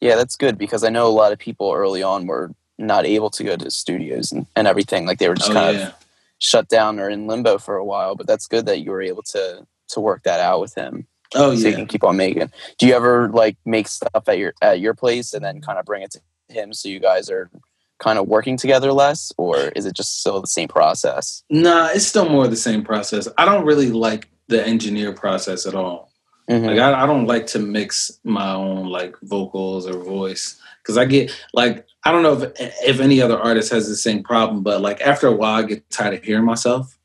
[0.01, 3.31] Yeah, that's good because I know a lot of people early on were not able
[3.31, 5.07] to go to studios and, and everything.
[5.07, 5.95] Like they were just Oh kind yeah, of
[6.39, 8.15] shut down or in limbo for a while.
[8.15, 11.53] But that's good that you were able to to work that out with him, oh
[11.53, 11.59] yeah.
[11.61, 12.51] so you can keep on making.
[12.79, 15.85] Do you ever like make stuff at your at your place and then kind of
[15.85, 17.51] bring it to him so you guys are
[17.99, 21.43] kind of working together less, or is it just still the same process?
[21.49, 23.29] Nah, it's still more the same process.
[23.39, 26.11] I don't really like the engineer process at all.
[26.51, 26.67] Mhm.
[26.67, 31.05] Like I, I don't like to mix my own like vocals or voice because I
[31.05, 32.53] get like I don't know if
[32.87, 35.89] if any other artist has the same problem, but like after a while I get
[35.91, 36.97] tired of hearing myself.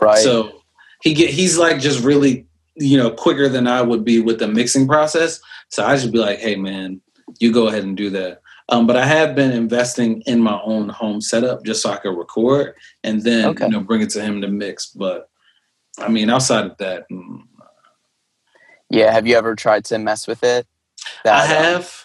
[0.00, 0.18] right.
[0.18, 0.62] So
[1.02, 4.48] he get he's like just really you know quicker than I would be with the
[4.48, 5.40] mixing process.
[5.70, 7.00] So I just be like, hey man,
[7.40, 8.42] you go ahead and do that.
[8.68, 12.16] Um, but I have been investing in my own home setup just so I could
[12.16, 13.64] record and then Okay.
[13.64, 14.86] you know bring it to him to mix.
[14.86, 15.28] But
[15.98, 17.42] I mean, outside of that, mm,
[18.90, 19.12] yeah.
[19.12, 20.66] Have you ever tried to mess with it?
[21.24, 22.04] I That, um, have,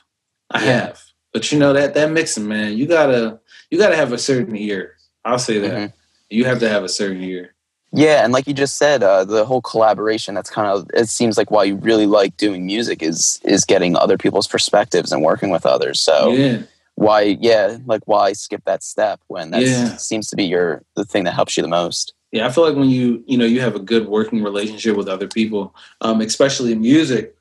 [0.51, 0.71] I yeah.
[0.87, 1.01] have.
[1.33, 3.39] But you know that that mixing, man, you gotta
[3.69, 4.95] you gotta have a certain ear.
[5.23, 5.93] I'll say that Mhm.
[6.29, 7.53] you have to have a certain ear.
[7.93, 10.33] Yeah, and like you just said, uh, the whole collaboration.
[10.33, 10.89] That's kind of.
[10.93, 15.11] It seems like why you really like doing music is is getting other people's perspectives
[15.11, 15.99] and working with others.
[15.99, 16.61] So yeah,
[16.95, 19.95] why, yeah, like why skip that step when that Yeah.
[19.97, 22.13] seems to be your the thing that helps you the most.
[22.31, 22.45] yeah.
[22.47, 25.27] I feel like when you you know you have a good working relationship with other
[25.27, 27.35] people, um, especially in music,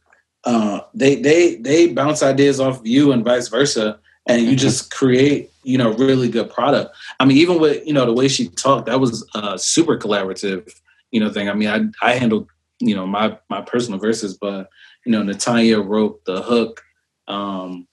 [0.45, 4.59] uh, they they they bounce ideas off of you and vice versa, and you Mhm.
[4.59, 6.95] just create you know really good product.
[7.19, 10.73] I mean, even with you know the way she talked, that was a super collaborative
[11.11, 11.49] you know thing.
[11.49, 12.49] I mean, I I handled
[12.81, 14.71] you know my my personal verses, but
[15.05, 16.83] you know Natanya wrote the hook.
[17.29, 17.87] Um,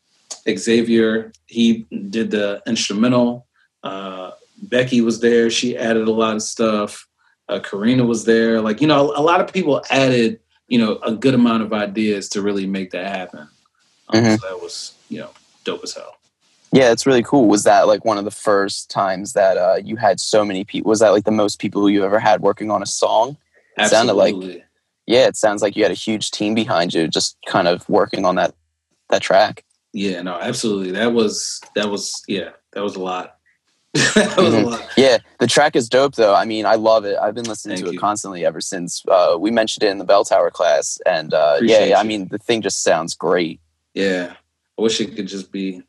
[0.49, 3.47] Xavier he did the instrumental.
[3.83, 4.31] Uh,
[4.63, 7.07] Becky was there; she added a lot of stuff.
[7.49, 8.61] Uh, Karina was there.
[8.61, 12.29] Like you know, a lot of people added you know a good amount of ideas
[12.29, 13.47] to really make that happen.
[14.09, 14.39] Um, Mhm.
[14.39, 15.29] So that was you know
[15.63, 16.15] dope as hell.
[16.73, 17.47] Yeah, it's really cool.
[17.47, 20.89] Was that like one of the first times that uh, you had so many people?
[20.89, 23.37] Was that like the most people you ever had working on a song?
[23.77, 24.35] It sounded like-
[25.05, 28.25] Yeah, it sounds like you had a huge team behind you, just kind of working
[28.25, 28.53] on that
[29.09, 29.63] that track.
[29.93, 30.91] Yeah, no, absolutely.
[30.91, 33.36] That was that was yeah, that was a lot.
[34.15, 34.63] that was Mhm.
[34.63, 34.81] a lot.
[34.97, 36.33] Yeah, the track is dope though.
[36.35, 37.17] I mean, I love it.
[37.17, 40.05] I've been listening Thank to it constantly ever since uh, we mentioned it in the
[40.05, 43.59] Bell Tower class, and uh, yeah, Appreciate I mean, the thing just sounds great.
[43.93, 44.33] Yeah,
[44.77, 45.81] I wish it could just be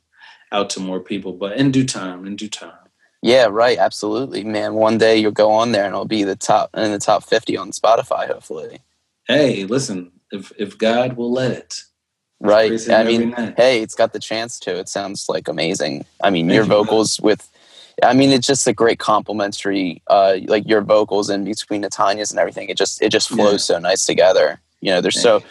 [0.53, 2.73] out to more people, but in due time, in due time.
[3.21, 3.77] Yeah, right.
[3.79, 4.75] Absolutely, man.
[4.75, 7.57] One day you'll go on there and it'll be the top in the top fifty
[7.57, 8.81] on Spotify, hopefully.
[9.27, 11.83] Hey, listen, if if God will let it,
[12.40, 12.73] Right.
[12.88, 13.55] I mean, night.
[13.57, 14.79] hey, it's got the chance to.
[14.79, 16.05] It sounds like amazing.
[16.23, 16.79] I mean, Thank your you, man.
[16.79, 17.51] vocals with
[18.03, 22.39] I mean, it's just a great complimentary, uh, like your vocals in between Natanya's and
[22.39, 22.69] everything.
[22.69, 23.77] It just it just flows Yeah.
[23.77, 24.61] so nice together.
[24.81, 25.43] You know, there's so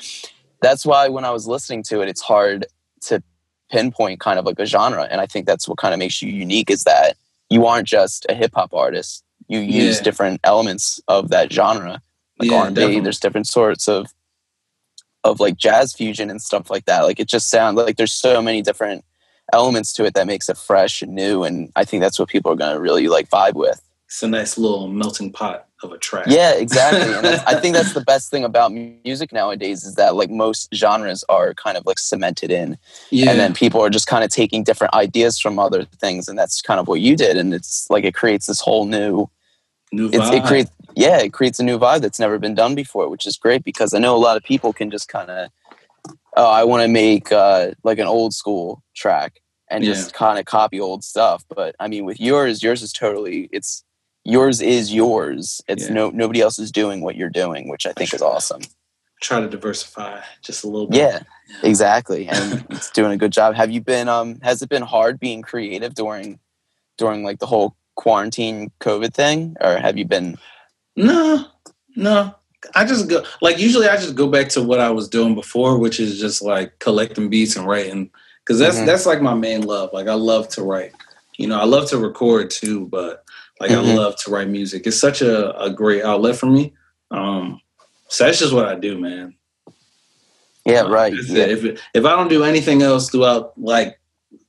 [0.62, 2.66] that's why when I was listening to it, it's hard
[3.02, 3.22] to
[3.70, 6.32] pinpoint kind of like a genre, and I think that's what kind of makes you
[6.32, 7.18] unique is that
[7.50, 9.24] you aren't just a hip hop artist.
[9.48, 10.04] You use Yeah.
[10.04, 12.02] different elements of that genre,
[12.40, 13.00] like Yeah, R and B.
[13.02, 14.08] There's different sorts of
[15.24, 17.02] of like jazz fusion and stuff like that.
[17.04, 19.04] Like it just sounds like there's so many different
[19.54, 22.52] elements to it that makes it fresh and new and i think that's what people
[22.52, 25.98] are going to really like vibe with It's a nice little melting pot of a
[25.98, 26.26] track.
[26.28, 30.16] yeah exactly and that's, i think that's the best thing about music nowadays is that
[30.16, 32.78] like most genres are kind of like cemented in
[33.12, 33.30] yeah.
[33.30, 36.62] and then people are just kind of taking different ideas from other things and that's
[36.62, 39.30] kind of what you did and it's like it creates this whole new
[39.94, 40.34] New it's, vibe.
[40.34, 43.38] it creates yeah it creates a new vibe that's never been done before which is
[43.38, 45.50] great because i know a lot of people can just kind of
[46.38, 49.91] oh i want to make uh, like an old school track and Yeah.
[49.93, 53.84] just kind of copy old stuff but i mean with yours yours is totally it's
[54.23, 55.93] yours is yours it's Yeah.
[55.93, 58.62] no nobody else is doing what you're doing which i think is awesome
[59.19, 60.97] Try to diversify just a little bit.
[61.00, 61.19] yeah
[61.63, 65.19] exactly and it's doing a good job have you been um has it been hard
[65.19, 66.39] being creative during
[66.97, 70.38] during like the whole quarantine covid thing or have you been
[70.95, 71.45] No,
[71.95, 72.36] no.
[72.76, 75.78] I just go like usually I just go back to what I was doing before,
[75.78, 78.10] which is just like collecting beats and writing.
[78.46, 78.86] Cause that's Mhm.
[78.86, 79.91] that's like my main love.
[79.93, 80.93] Like I love to write.
[81.38, 83.24] You know, I love to record too, but
[83.60, 83.78] like Mhm.
[83.78, 84.88] I love to write music.
[84.88, 86.74] It's such a, a great outlet for me.
[87.12, 87.62] Um
[88.10, 89.34] so that's just what I do, man.
[90.65, 91.43] yeah Uh, right yeah.
[91.46, 94.00] If if I don't do anything else throughout like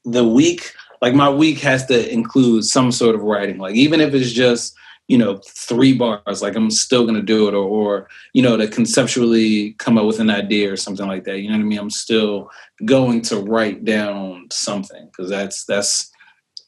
[0.05, 3.59] the week, like my week has to include some sort of writing.
[3.59, 4.75] Like even if it's just
[5.09, 8.69] you know three bars, like I'm still gonna do it, or or you know to
[8.69, 11.41] conceptually come up with an idea or something like that.
[11.41, 11.79] You know what I mean?
[11.79, 12.51] I'm still
[12.85, 16.11] going to write down something because that's that's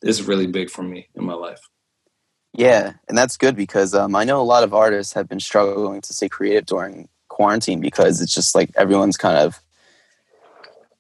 [0.03, 1.61] it's really big for me in my life.
[2.53, 6.01] Yeah, and that's good because um, I know a lot of artists have been struggling
[6.01, 9.61] to stay creative during quarantine because it's just like everyone's kind of,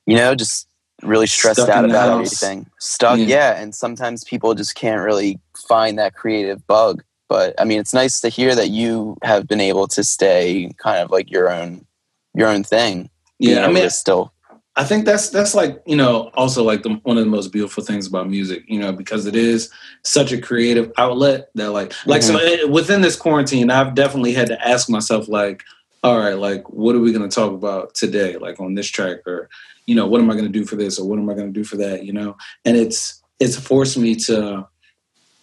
[0.06, 0.68] you know, just
[1.02, 2.42] really stressed Stuck out about house.
[2.42, 2.70] everything.
[2.78, 3.24] Stuck, Yeah.
[3.26, 3.60] yeah.
[3.60, 7.02] and sometimes people just can't really find that creative bug.
[7.30, 10.98] But I mean, it's nice to hear that you have been able to stay kind
[10.98, 11.86] of like your own,
[12.34, 13.08] your own thing.
[13.38, 14.32] Yeah, I mean, still,
[14.74, 17.84] I think that's that's like you know also like the, one of the most beautiful
[17.84, 19.70] things about music, you know, because it is
[20.02, 24.48] such a creative outlet that like like so eh, within this quarantine, I've definitely had
[24.48, 25.62] to ask myself like,
[26.02, 29.18] all right, like what are we going to talk about today, like on this track,
[29.24, 29.48] or
[29.86, 31.52] you know, what am I going to do for this, or what am I going
[31.52, 34.66] to do for that, you know, and it's it's forced me to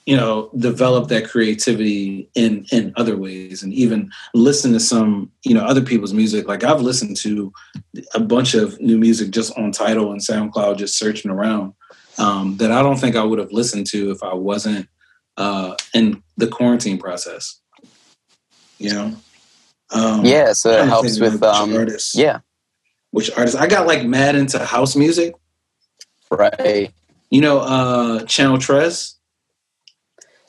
[0.07, 5.53] you know develop that creativity in in other ways and even listen to some you
[5.53, 6.47] know other people's music.
[6.47, 7.53] Like i've listened to
[8.15, 11.73] a bunch of new music just on Tidal and soundcloud just searching around
[12.17, 14.87] um, that i don't think i would have listened to if i wasn't
[15.37, 17.59] uh, in the quarantine process.
[18.79, 19.15] You know?
[19.91, 20.53] Um, yeah.
[20.53, 22.39] So it helps with, um, artists, yeah,
[23.11, 23.55] which artists?
[23.55, 25.35] I got like mad into house music.
[26.29, 26.91] Right.
[27.29, 29.16] you know uh channel tres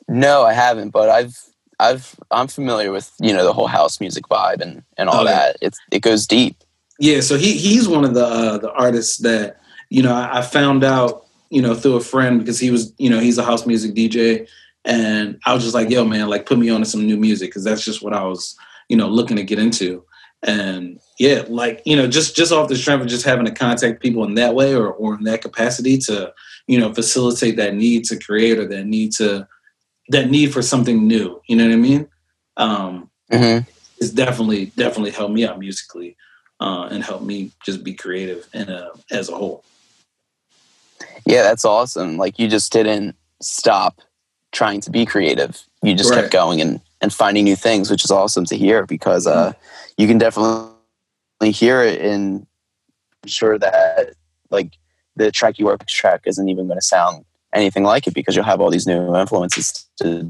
[0.08, 1.38] No, I haven't, but I've
[1.78, 5.24] I've I'm familiar with you know the whole house music vibe and and all Oh,
[5.24, 5.30] yeah.
[5.30, 5.56] that.
[5.60, 6.56] It's it goes deep.
[6.98, 10.42] Yeah, so he he's one of the uh, the artists that you know I, I
[10.42, 13.66] found out you know through a friend because he was you know he's a house
[13.66, 14.48] music DJ
[14.84, 17.50] and I was just like yo man like put me on to some new music
[17.50, 18.56] because that's just what I was
[18.88, 20.04] you know looking to get into
[20.42, 24.00] and yeah like you know just just off the strength of just having to contact
[24.02, 26.32] people in that way or or in that capacity to
[26.66, 29.46] you know facilitate that need to create or that need to
[30.08, 32.08] that need for something new you know what I mean
[32.56, 33.58] um hmm
[33.98, 36.16] it's definitely definitely helped me out musically
[36.60, 39.64] uh, and helped me just be creative and uh, as a whole.
[41.26, 42.16] Yeah, that's awesome.
[42.16, 44.00] Like you just didn't stop
[44.52, 45.62] trying to be creative.
[45.82, 46.22] You just Right.
[46.22, 49.52] kept going and and finding new things, which is awesome to hear because uh,
[49.96, 50.72] you can definitely
[51.52, 52.46] hear it and
[53.22, 54.14] I'm sure that
[54.50, 54.72] like
[55.16, 58.44] the track you work track isn't even going to sound anything like it because you'll
[58.44, 60.22] have all these new influences to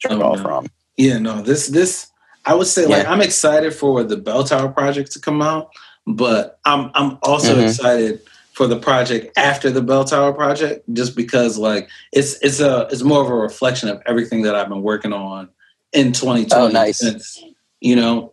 [0.00, 0.42] draw Oh, no.
[0.42, 0.66] from.
[0.96, 2.08] Yeah, no, this this
[2.44, 5.70] I would say like I'm excited for the Bell Tower project to come out,
[6.06, 7.68] but I'm I'm also Mhm.
[7.68, 8.20] excited
[8.52, 13.02] for the project after the Bell Tower project, just because like it's it's a it's
[13.02, 15.48] more of a reflection of everything that I've been working on
[15.92, 16.98] in 2020 Oh, nice.
[16.98, 17.42] since
[17.80, 18.32] you know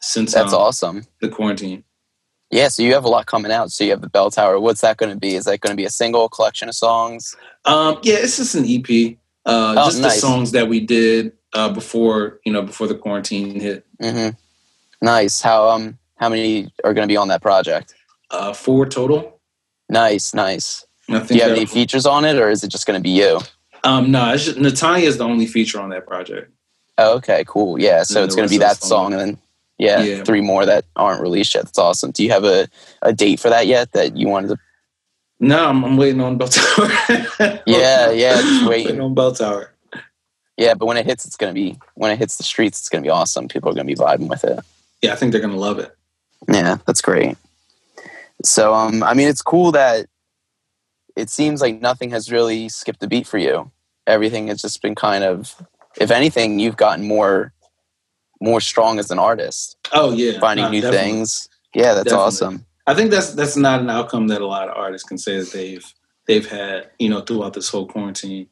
[0.00, 1.02] since That's um, awesome.
[1.20, 1.82] the quarantine.
[2.50, 3.70] Yeah, so you have a lot coming out.
[3.70, 4.58] So you have the Bell Tower.
[4.58, 5.36] What's that going to be?
[5.36, 7.36] Is that going to be a single collection of songs?
[7.64, 9.16] Um, yeah, it's just an EP.
[9.46, 10.14] Uh, Oh, just nice.
[10.14, 13.86] the songs that we did uh, before you know before the quarantine hit.
[14.00, 14.28] hmm
[15.00, 15.40] Nice.
[15.40, 17.94] How um how many are going to be on that project?
[18.30, 19.40] Uh, four total.
[19.88, 20.84] Nice, nice.
[21.08, 23.40] Do you have any features on it, or is it just going to be you?
[23.82, 26.52] Um, no, it's just, Natanya is the only feature on that project.
[26.98, 27.80] Oh, okay, cool.
[27.80, 28.88] Yeah, so it's going to be that song.
[28.88, 29.38] song and then
[29.80, 30.22] yeah, Yeah.
[30.24, 31.64] three more that aren't released yet.
[31.64, 32.10] That's awesome.
[32.12, 32.68] Do you have a,
[33.02, 34.58] a date for that yet that you wanted to?
[35.40, 36.88] No, I'm, I'm waiting on Bell Tower.
[37.66, 38.86] Yeah, yeah, just waiting.
[38.86, 39.72] waiting on Bell Tower.
[40.56, 42.90] Yeah, but when it hits, it's going to be when it hits the streets, it's
[42.90, 43.48] going to be awesome.
[43.48, 44.58] People are going to be vibing with it.
[45.02, 45.96] Yeah, I think they're gonna love it.
[46.46, 47.38] Yeah, that's great.
[48.44, 50.06] So, um, I mean, it's cool that
[51.16, 53.70] it seems like nothing has really skipped a beat for you.
[54.06, 55.54] Everything has just been kind of,
[55.98, 57.52] if anything, you've gotten more,
[58.40, 61.10] more strong as an artist, Oh yeah, finding Nah, new definitely.
[61.12, 61.48] things.
[61.74, 62.24] Yeah, that's Definitely.
[62.26, 62.66] awesome.
[62.86, 65.52] I think that's that's not an outcome that a lot of artists can say that
[65.52, 65.94] they've
[66.26, 68.48] they've had, you know, throughout this whole quarantine.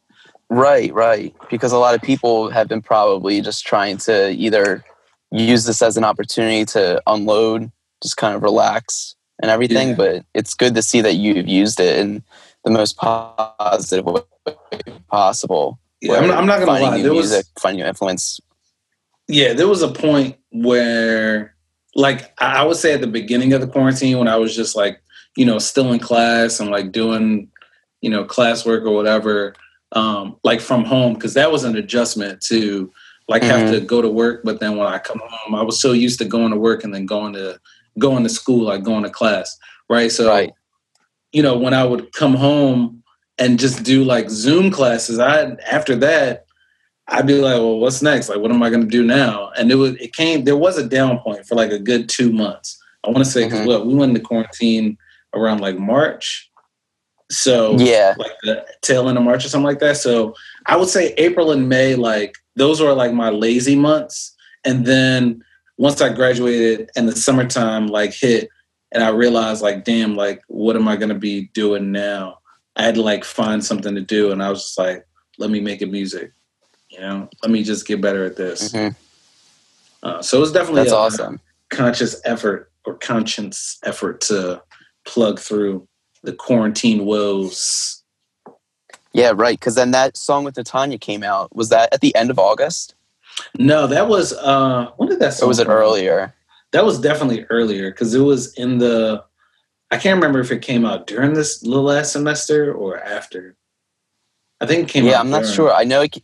[0.51, 1.35] Right, right.
[1.51, 4.85] Because a lot of people have been probably just trying to either
[5.31, 7.71] use this as an opportunity to unload,
[8.03, 9.89] just kind of relax and everything.
[9.91, 9.95] Yeah.
[9.95, 12.23] But it's good to see that you've used it in
[12.65, 14.23] the most positive way
[15.11, 15.79] possible.
[16.01, 16.97] Yeah, I'm, I'm not gonna finding lie.
[16.99, 18.41] new There was finding new influence.
[19.29, 21.55] Yeah, there was a point where,
[21.95, 25.01] like, I would say at the beginning of the quarantine when I was just like,
[25.37, 27.49] you know, still in class and like doing,
[28.01, 29.55] you know, classwork or whatever,
[29.93, 32.91] um, like from home, because that was an adjustment to
[33.29, 34.41] like have to go to work.
[34.43, 36.95] But then when I come home, I was so used to going to work and
[36.95, 37.61] then going to
[37.99, 39.57] going to school, like going to class,
[39.91, 40.11] right?
[40.11, 40.53] So, Right.
[41.33, 43.03] you know, when I would come home
[43.39, 46.47] and just do like Zoom classes, I after that
[47.09, 48.29] I'd be like, well, what's next?
[48.29, 49.51] Like, what am I going to do now?
[49.59, 52.33] And it was, it came, there was a down point for like a good two
[52.33, 52.79] months.
[53.05, 53.67] I want to say, because Mhm.
[53.67, 54.99] what we went into quarantine
[55.35, 56.51] around like March.
[57.31, 58.15] So, Yeah.
[58.19, 59.97] like the tail end of March or something like that.
[59.97, 60.35] So,
[60.67, 64.35] I would say April and May, like, those were like my lazy months.
[64.65, 65.43] And then
[65.79, 68.49] once I graduated and the summertime like hit,
[68.93, 72.39] and I realized, like, damn, like, what am I going to be doing now?
[72.77, 74.33] I had to like find something to do.
[74.33, 75.07] And I was just like,
[75.39, 76.33] let me make it music.
[76.91, 78.71] You know, let me just get better at this.
[78.73, 78.95] Mhm.
[80.03, 81.41] Uh, so it was definitely That's a awesome.
[81.71, 84.63] conscious effort or conscience effort to
[85.05, 85.87] plug through
[86.23, 88.03] the quarantine woes.
[89.13, 89.59] Yeah, right.
[89.59, 91.55] Because then that song with Natanya came out.
[91.55, 92.95] Was that at the end of August?
[93.59, 95.73] No, that was uh when did that Or was it out?
[95.73, 96.35] earlier?
[96.73, 99.25] That was definitely earlier because it was in the
[99.91, 103.57] I can't remember if it came out during this last semester or after.
[104.61, 105.11] I think it came out.
[105.11, 105.55] Yeah, I'm not during.
[105.55, 105.73] sure.
[105.73, 106.17] I know it.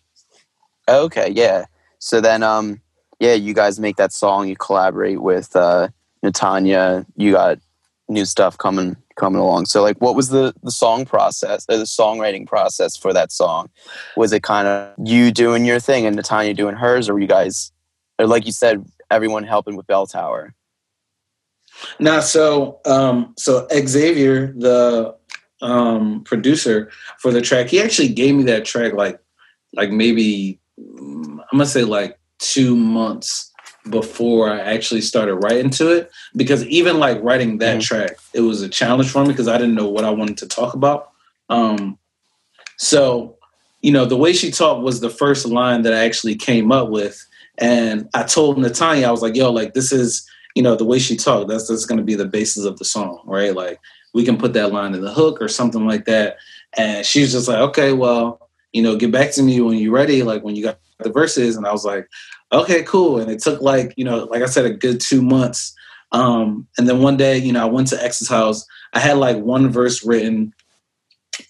[0.88, 1.64] Okay, yeah.
[1.98, 2.80] So then, um,
[3.20, 4.48] yeah, you guys make that song.
[4.48, 5.88] You collaborate with uh,
[6.24, 7.06] Natanya.
[7.16, 7.58] You got
[8.08, 9.66] new stuff coming coming along.
[9.66, 13.70] So, like, what was the the song process, or the songwriting process for that song?
[14.16, 17.72] Was it kind of you doing your thing and Natanya doing hers, or you guys,
[18.18, 20.54] or like you said, everyone helping with Bell Tower?
[21.98, 25.16] Now, so um, so Xavier, the
[25.62, 29.18] um, producer for the track, he actually gave me that track like
[29.72, 33.52] like maybe I'm gonna say like two months
[33.90, 36.10] before I actually started writing to it.
[36.34, 37.82] Because even like writing that Mhm.
[37.82, 40.48] track, it was a challenge for me because I didn't know what I wanted to
[40.48, 41.10] talk about.
[41.48, 41.98] Um,
[42.76, 43.36] so
[43.82, 46.88] you know, the way she talked was the first line that I actually came up
[46.88, 47.22] with.
[47.58, 51.00] And I told Natanya, I was like, yo, like this is you know, the way
[51.00, 53.54] she talked, that's that's gonna be the basis of the song, right?
[53.54, 53.80] Like
[54.14, 56.36] we can put that line in the hook or something like that.
[56.76, 58.43] And she was just like, okay, well,
[58.74, 61.56] you know, get back to me when you're ready, like when you got the verses.
[61.56, 62.08] And I was like,
[62.52, 63.18] okay, cool.
[63.18, 65.72] And it took like, you know, like I said, a good two months.
[66.10, 68.66] Um, and then one day, you know, I went to X's house.
[68.92, 70.52] I had like one verse written.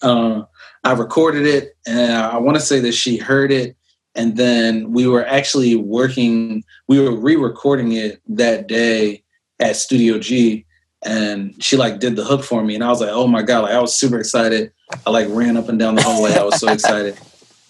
[0.01, 0.43] Uh,
[0.83, 3.75] I recorded it, and I want to say that she heard it.
[4.13, 9.23] And then we were actually working, we were re-recording it that day
[9.59, 10.65] at Studio G.
[11.03, 12.75] And she like did the hook for me.
[12.75, 14.71] And I was like, oh my God, like I was super excited.
[15.05, 16.33] I like ran up and down the hallway.
[16.33, 17.17] I was so excited.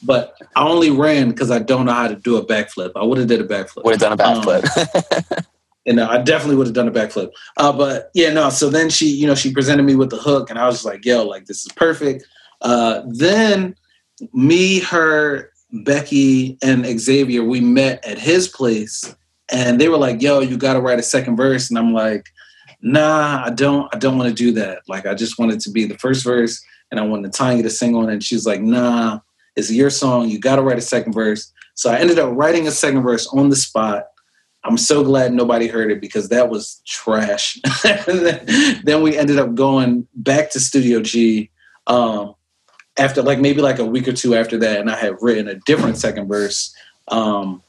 [0.03, 2.91] But I only ran because I don't know how to do a backflip.
[2.95, 3.83] I would have did a backflip.
[3.85, 5.45] Would have done a Um, backflip.
[5.87, 7.29] And uh, I definitely would have done a backflip.
[7.57, 8.49] Uh, but yeah, no.
[8.49, 10.85] So then she, you know, she presented me with the hook, and I was just
[10.85, 12.25] like, "Yo, like this is perfect."
[12.61, 13.75] Uh, then
[14.33, 15.51] me, her,
[15.83, 19.15] Becky, and Xavier, we met at his place,
[19.51, 22.25] and they were like, "Yo, you got to write a second verse," and I'm like,
[22.81, 23.87] "Nah, I don't.
[23.93, 24.81] I don't want to do that.
[24.87, 27.69] Like, I just want it to be the first verse, and I wanted Tanya to
[27.69, 29.19] sing on it." And she's like, "Nah,
[29.55, 30.29] it's your song.
[30.29, 33.27] You got to write a second verse." So I ended up writing a second verse
[33.27, 34.07] on the spot.
[34.65, 37.59] I'm so glad nobody heard it because that was trash.
[38.83, 41.51] then, we ended up going back to Studio G
[41.85, 42.33] um,
[42.97, 45.55] after like maybe like a week or two after that, and I had written a
[45.65, 46.73] different second verse,
[47.09, 47.61] um,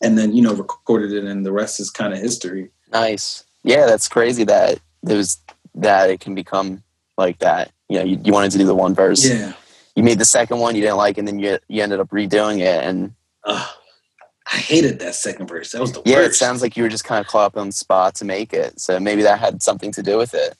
[0.00, 2.70] and then you know recorded it, and the rest is kind of history.
[2.92, 3.44] Nice.
[3.64, 5.38] Yeah, that's crazy that there's
[5.74, 6.84] that it can become
[7.16, 7.72] like that.
[7.88, 9.26] You know, you, you wanted to do the one verse.
[9.26, 9.52] Yeah,
[9.96, 12.60] you made the second one you didn't like, and then you you ended up redoing
[12.60, 13.14] it, and
[13.44, 15.72] I hated that second verse.
[15.72, 16.16] That was the yeah.
[16.16, 16.22] worst.
[16.22, 18.24] Yeah, it sounds like you were just kind of caught up on the spot to
[18.24, 20.56] make it, so maybe that had something to do with it.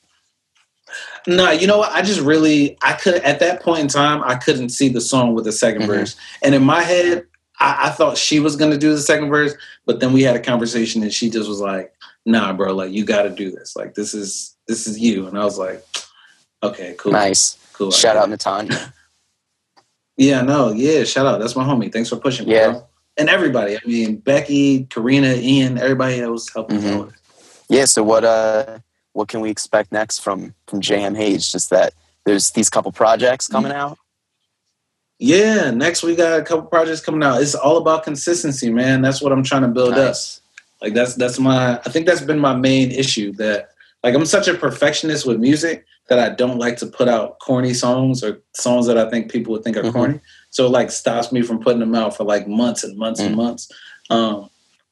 [1.26, 1.92] No, you know what?
[1.92, 5.34] I just really I could at that point in time I couldn't see the song
[5.34, 5.86] with the 2nd Mhm.
[5.86, 7.26] verse, and in my head
[7.60, 9.54] I, I thought she was gonna do the second verse,
[9.84, 11.92] but then we had a conversation and she just was like,
[12.24, 13.76] "Nah, bro, like you got to do this.
[13.76, 15.84] Like this is this is you." And I was like,
[16.62, 17.56] "Okay, cool, Nice.
[17.72, 18.38] cool." I Shout out it.
[18.38, 18.92] Natanya.
[20.20, 21.38] Yeah, no, yeah, shout out.
[21.38, 21.92] That's my homie.
[21.92, 22.70] Thanks for pushing me, Yeah.
[22.72, 22.88] bro.
[23.18, 23.76] And everybody.
[23.76, 26.82] I mean, Becky, Karina, Ian, everybody that was helping Mhm.
[26.82, 27.14] me with.
[27.68, 27.84] Yeah.
[27.84, 28.78] So what uh
[29.12, 31.52] what can we expect next from from JM Hayes?
[31.52, 31.94] Just that
[32.26, 33.96] there's these couple projects coming out.
[35.20, 37.40] Yeah, next we got a couple projects coming out.
[37.40, 39.02] It's all about consistency, man.
[39.02, 40.16] That's what I'm trying to build up.
[40.82, 43.70] Like that's that's my I think that's been my main issue that
[44.02, 47.74] like I'm such a perfectionist with music that I don't like to put out corny
[47.74, 49.92] songs or songs that I think people would think are Mhm.
[49.92, 50.20] corny.
[50.50, 53.34] So it like stops me from putting them out for like months and months and
[53.34, 53.36] Mm.
[53.36, 53.70] months.
[54.10, 54.48] Um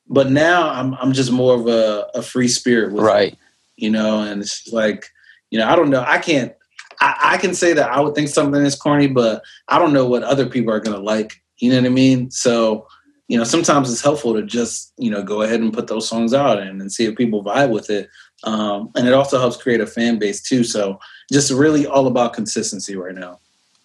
[0.09, 3.39] but now I'm I'm just more of a, a free spirit with it, Right.
[3.77, 5.07] you know, and it's like,
[5.51, 6.05] you know, I don't know.
[6.07, 6.53] I can't
[7.01, 10.07] I, I can say that I would think something is corny, but I don't know
[10.07, 11.33] what other people are gonna like.
[11.59, 12.31] You know what I mean?
[12.31, 12.87] So,
[13.29, 16.33] you know, sometimes it's helpful to just, you know, go ahead and put those songs
[16.33, 18.09] out and, and see if people vibe with it.
[18.45, 20.63] Um, and it also helps create a fan base too.
[20.63, 21.01] So
[21.33, 23.41] just really all about consistency right now.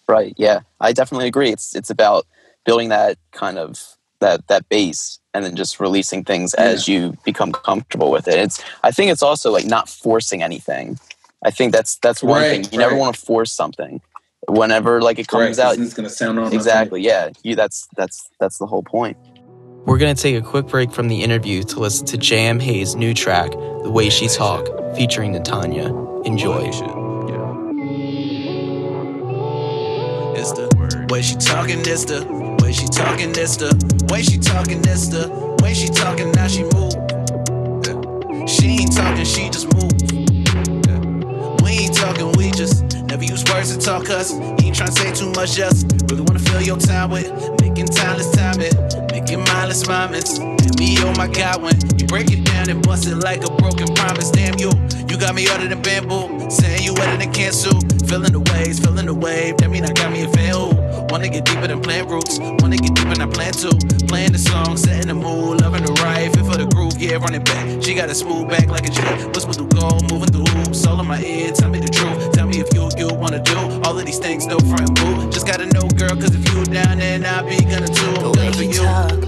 [0.06, 0.34] Right.
[0.36, 0.60] Yeah.
[0.80, 1.50] I definitely agree.
[1.50, 2.26] It's it's about
[2.64, 3.80] building that kind of
[4.20, 8.38] that that base and then just releasing things as you become comfortable with it.
[8.38, 10.98] It's I think it's also like not forcing anything.
[11.44, 12.72] I think that's that's one Right, thing.
[12.72, 14.00] You never want to force something.
[14.48, 17.00] Whenever like it comes out It's gonna sound on exactly.
[17.02, 17.30] Yeah.
[17.42, 19.16] You that's that's that's the whole point.
[19.84, 22.94] We're going to take a quick break from the interview to listen to JM Hayes'
[22.94, 24.64] new track, The Way She Talk,
[24.94, 26.24] featuring Natanya.
[26.24, 26.70] Enjoy.
[30.38, 32.24] It's the way she talking, this the
[32.62, 35.28] way she talking, this the way she talking, this the
[35.62, 36.30] way she talking.
[36.30, 36.94] Now she move.
[38.48, 39.92] She ain't talking, she just move.
[41.62, 44.32] We ain't talking, we just never use words to talk us.
[44.32, 47.28] Ain't trying to say too much, just really wanna fill your time with
[47.60, 48.72] making timeless time it,
[49.12, 50.38] making mindless moments.
[50.38, 53.50] And me, oh my God, when you break it down and bust it like a
[53.56, 54.70] broken promise, damn you,
[55.08, 57.78] you got me other than bamboo, saying you wetter than cancel.
[58.08, 61.44] Feeling the waves, feeling the wave, that mean I got me a who wanna get
[61.44, 63.70] deeper than plant roots, wanna get deeper than I plan to.
[64.08, 67.44] Playing the song, setting the mood, loving the ride, fit for the groove, yeah, running
[67.44, 67.82] back.
[67.82, 71.00] She got a smooth back like a jet, whisper through gold, moving through hoops, all
[71.00, 74.04] in my ear, tell me the truth, tell if you, you wanna do all of
[74.04, 75.30] these things, no front boo.
[75.30, 78.12] Just gotta know, girl, cause if you down, then I'll be gonna too.
[78.22, 78.74] The way for he you.
[78.74, 79.20] talk,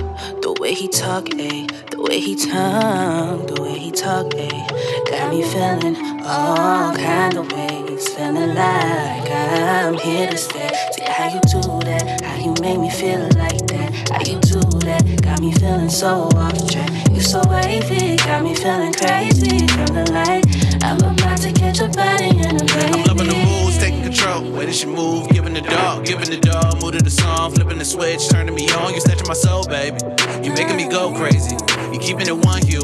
[0.43, 1.91] the way he talk, ayy.
[1.91, 5.11] The way he talk, the way he talk, ayy.
[5.11, 8.09] Got me feeling all kind of ways.
[8.15, 10.71] Feeling like I'm here to stay.
[10.93, 14.11] See how you do that, how you make me feel like that.
[14.11, 17.04] How you do that, got me feeling so off track.
[17.25, 19.67] So wavy, got me feeling crazy.
[19.67, 20.45] Feeling like
[20.85, 23.01] I'm about to catch a body and a baby.
[23.01, 24.53] I'm loving the moves, taking control.
[24.53, 26.83] Way that she move, giving the dog, giving the dog.
[26.83, 28.93] Mood of the song, flipping the switch, turning me on.
[28.93, 29.97] You snatching my soul, baby.
[30.45, 31.57] You making me go crazy.
[31.93, 32.83] You keeping it one you,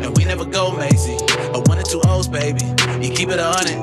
[0.00, 1.18] and we never go Macy.
[1.52, 2.64] A one and two O's, baby.
[3.04, 3.76] You keep it on it.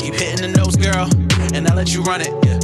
[0.00, 1.08] Keep hitting the notes, girl,
[1.52, 2.32] and I let you run it.
[2.44, 2.55] Yeah,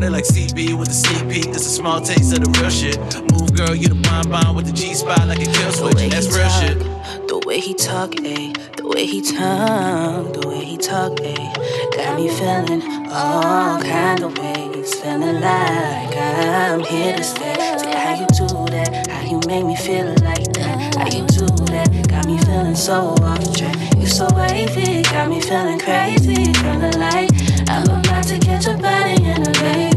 [0.00, 1.52] Run like CB with the sneak peek.
[1.52, 2.96] This a small taste of the real shit.
[3.32, 6.08] Move, girl, you the bonbon with the G spot like a kill switch.
[6.08, 7.28] That's real talk, shit.
[7.28, 8.56] The way he talk, ayy.
[8.76, 11.52] The way he talk, the way he talk, ayy.
[11.96, 12.80] Got me feeling
[13.12, 14.94] all kind of ways.
[15.00, 17.54] Feeling like I'm here to stay.
[17.76, 20.96] See how you do that, how you make me feel like that.
[20.96, 21.44] How you do
[21.76, 23.76] that, got me feeling so off track.
[23.98, 26.52] You so wavy, got me feeling crazy.
[26.54, 27.28] Feeling like
[27.68, 29.89] I'm about to catch a body in a baby.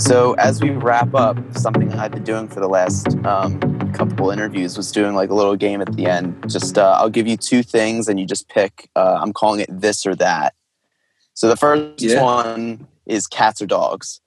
[0.00, 3.60] So as we wrap up, something I've been doing for the last um,
[3.92, 6.42] couple interviews was doing like a little game at the end.
[6.50, 8.88] Just uh, I'll give you two things, and you just pick.
[8.96, 10.54] Uh, I'm calling it this or that.
[11.34, 12.22] So the first Yeah.
[12.22, 14.22] one is cats or dogs.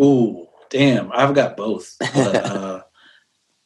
[0.00, 1.10] Ooh, damn!
[1.12, 1.96] I've got both.
[1.98, 2.82] But, uh,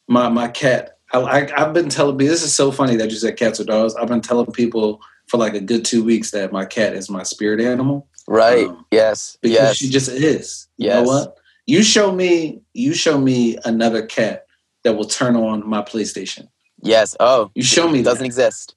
[0.07, 0.97] my my cat.
[1.11, 3.65] I, I I've been telling me this is so funny that you said cats or
[3.65, 3.95] dogs.
[3.95, 7.23] I've been telling people for like a good two weeks that my cat is my
[7.23, 8.67] spirit animal Right.
[8.67, 9.37] Um, yes.
[9.41, 9.75] because yes.
[9.77, 10.67] she just is.
[10.77, 10.95] You Yes.
[11.03, 11.37] know what?
[11.65, 14.45] You show me, you show me another cat
[14.83, 16.47] that will turn on my PlayStation.
[16.81, 17.15] Yes.
[17.19, 18.25] Oh, You show me it doesn't that.
[18.27, 18.75] exist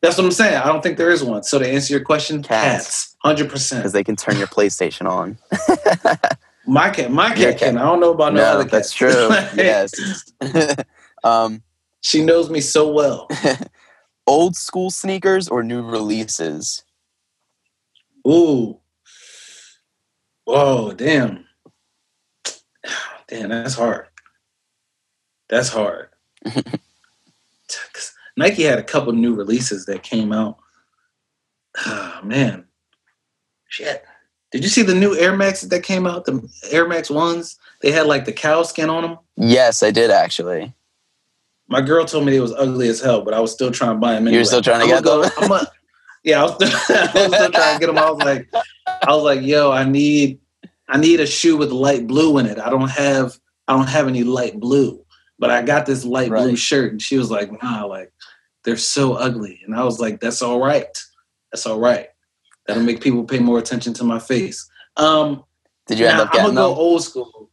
[0.00, 0.56] That's what I'm saying.
[0.56, 1.42] I don't think there is one.
[1.42, 3.14] So to answer your question, Cats.
[3.18, 5.38] hundred because they can turn your PlayStation on.
[6.68, 7.78] My cat, my Your cat can.
[7.78, 9.10] I don't know about no, no, other that's true.
[9.54, 9.92] yes.
[11.24, 11.62] um,
[12.00, 13.28] she knows me so well.
[14.26, 16.82] old school sneakers or new releases?
[18.26, 18.78] Ooh.
[20.44, 21.44] Whoa, damn.
[23.28, 24.06] Damn, that's hard.
[25.48, 26.08] That's hard.
[28.36, 30.58] Nike had a couple new releases that came out.
[31.78, 32.64] Ah, man.
[33.68, 34.02] Shit.
[34.50, 36.24] Did you see the new Air Maxes that came out?
[36.24, 37.58] The Air Max ones?
[37.82, 39.18] They had like the cow skin on them.
[39.36, 40.72] Yes, I did actually.
[41.68, 43.98] My girl told me they was ugly as hell, but I was still trying to
[43.98, 44.26] buy them.
[44.26, 44.40] Anyway.
[44.40, 45.20] were still trying to I'm get them?
[45.22, 45.66] go- I'm
[46.26, 47.98] yeah, I was, still, I was still trying to get them.
[47.98, 48.48] I was like,
[48.86, 50.40] I was like, yo, I need,
[50.88, 52.58] I need a shoe with light blue in it.
[52.58, 55.02] I don't have, I don't have any light blue,
[55.38, 58.12] but I got this light blue shirt, and she was like, nah, like
[58.64, 60.98] they're so ugly, and I was like, that's all right,
[61.52, 62.08] that's all right.
[62.66, 64.68] That'll make people pay more attention to my face.
[64.96, 65.44] Um,
[65.86, 66.56] Did you end up I'm gonna them?
[66.56, 67.50] go old school.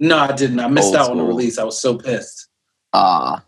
[0.00, 0.58] No, I didn't.
[0.58, 1.58] I missed Old out on the release.
[1.58, 2.48] I was so pissed.
[2.92, 3.44] Ah,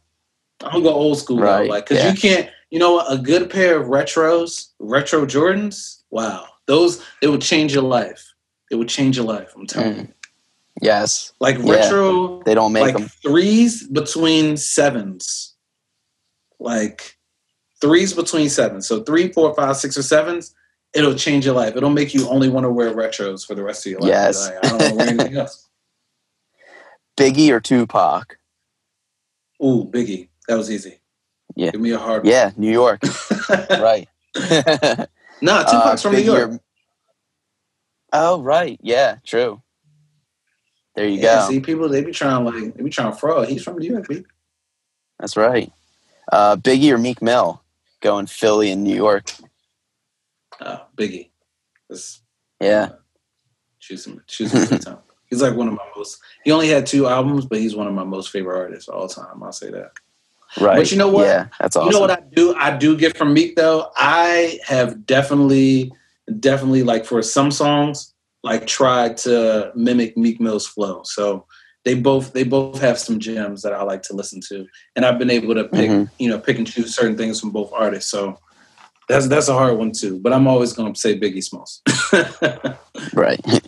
[0.63, 2.13] I'm gonna go old school Right, though, like because yeah.
[2.13, 2.51] you can't.
[2.71, 3.13] You know what?
[3.13, 6.03] A good pair of retros, retro Jordans.
[6.11, 8.25] Wow, those it would change your life.
[8.71, 9.53] It would change your life.
[9.57, 10.09] I'm telling you.
[10.81, 11.33] yes.
[11.41, 11.67] Like Mm.
[11.67, 11.75] Yeah.
[11.75, 13.09] retro, They don't make like them.
[13.23, 15.55] threes between sevens.
[16.61, 17.17] Like
[17.81, 18.87] threes between sevens.
[18.87, 20.55] So three, four, five, six, or sevens.
[20.93, 21.77] It'll change your life.
[21.77, 24.09] It'll make you only want to wear retros for the rest of your life.
[24.11, 24.49] Yes.
[24.49, 25.69] Like, I don't want to wear anything else.
[27.17, 28.39] Biggie or Tupac?
[29.63, 30.29] Ooh, Biggie.
[30.49, 31.00] That was easy.
[31.61, 31.73] Yeah.
[31.73, 33.03] Give me a hard Yeah, New York.
[33.03, 33.67] one.
[33.71, 34.09] right.
[35.43, 36.53] nah, Tupac's from New York.
[36.53, 36.61] or-
[38.15, 38.81] Oh, right.
[38.83, 39.61] Yeah, true.
[40.97, 41.49] There you yeah, go.
[41.51, 43.49] see, people they be trying like they be trying to fraud.
[43.49, 44.25] He's from New York, B.
[45.19, 45.71] That's right.
[46.33, 47.63] Uh, Biggie or Meek Mill?
[48.01, 49.31] Going Philly and New York.
[50.59, 51.29] Uh, Biggie.
[51.91, 52.23] Let's
[52.59, 52.89] Yeah.
[53.81, 54.23] choose him.
[54.27, 54.99] Choose him every time.
[55.29, 56.21] He's like one of my most.
[56.43, 59.09] He only had two albums, but he's one of my most favorite artists of all
[59.09, 59.43] time.
[59.43, 59.93] I'll say that.
[60.59, 60.77] Right.
[60.77, 61.27] But you know what?
[61.27, 61.87] Yeah, that's awesome.
[61.87, 62.55] You know what I do?
[62.57, 63.91] I do get from Meek though.
[63.97, 65.93] I have definitely,
[66.41, 71.03] definitely like for some songs, like tried to mimic Meek Mill's flow.
[71.05, 71.47] So
[71.85, 75.19] they both they both have some gems that I like to listen to, and I've
[75.19, 76.11] been able to pick Mhm.
[76.19, 78.11] you know pick and choose certain things from both artists.
[78.11, 78.39] So
[79.09, 80.19] that's that's a hard one too.
[80.21, 81.83] But I'm always going to say Biggie Smalls.
[83.13, 83.41] Right.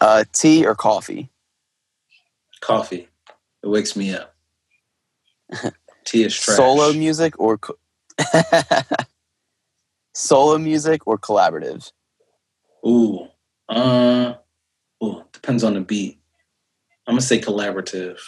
[0.00, 1.30] Uh, tea or coffee?
[2.60, 3.08] Coffee,
[3.62, 4.34] it wakes me up.
[6.04, 6.56] Tea is trash.
[6.56, 7.78] Solo music or co-
[10.14, 11.90] solo music or collaborative?
[12.86, 13.28] Ooh,
[13.68, 14.34] uh,
[15.02, 16.18] ooh, depends on the beat.
[17.06, 18.18] I'm gonna say collaborative.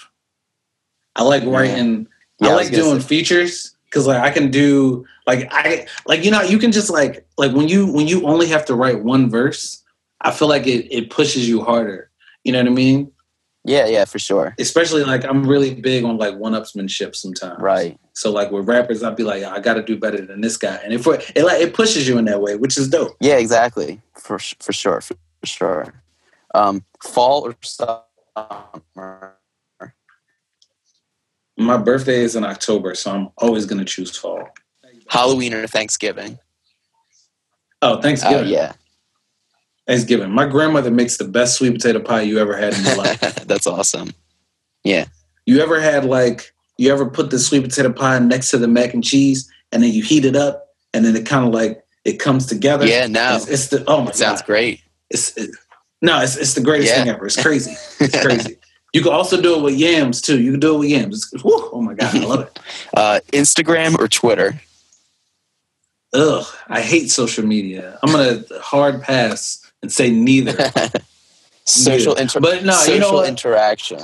[1.16, 2.08] I like writing.
[2.40, 5.86] Yeah, I I like gonna doing say- features because like I can do like I
[6.06, 8.74] like you know you can just like like when you when you only have to
[8.74, 9.82] write one verse,
[10.20, 12.10] I feel like it it pushes you harder.
[12.42, 13.10] You know what I mean?
[13.66, 14.54] Yeah, yeah, for sure.
[14.58, 17.58] Especially like I'm really big on like one-upsmanship sometimes.
[17.60, 17.98] Right.
[18.12, 20.76] So like with rappers, I'd be like, I got to do better than this guy,
[20.84, 23.16] and if we're- it like it pushes you in that way, which is dope.
[23.20, 24.00] Yeah, exactly.
[24.14, 25.94] For for sure, for, for sure.
[26.54, 28.02] Um, fall or summer?
[31.56, 34.48] My birthday is in October, so I'm always gonna choose fall.
[35.08, 36.38] Halloween or Thanksgiving?
[37.82, 38.48] Oh, Uh, Thanksgiving.
[38.48, 38.72] yeah,
[39.86, 40.30] Thanksgiving.
[40.30, 43.20] My grandmother makes the best sweet potato pie you ever had in your life.
[43.46, 44.12] that's awesome.
[44.82, 45.06] Yeah.
[45.46, 48.94] You ever had like you ever put the sweet potato pie next to the mac
[48.94, 52.18] and cheese and then you heat it up and then it kind of like it
[52.18, 52.86] comes together.
[52.86, 54.46] Yeah, no, It's, it's the oh my it sounds god.
[54.46, 54.80] great.
[55.10, 55.50] It's it,
[56.02, 57.00] no, it's it's the greatest Yeah.
[57.04, 57.26] thing ever.
[57.26, 57.72] It's crazy.
[58.00, 58.56] It's crazy.
[58.94, 60.40] you can also do it with yams too.
[60.40, 61.30] You can do it with yams.
[61.42, 62.58] Whew, oh my god, I love it.
[62.96, 64.60] Uh, Instagram or Twitter?
[66.12, 67.98] Ugh, I hate social media.
[68.02, 70.56] I'm gonna hard pass and say neither.
[71.64, 73.28] social inter- But no, social you know what?
[73.28, 74.00] interaction.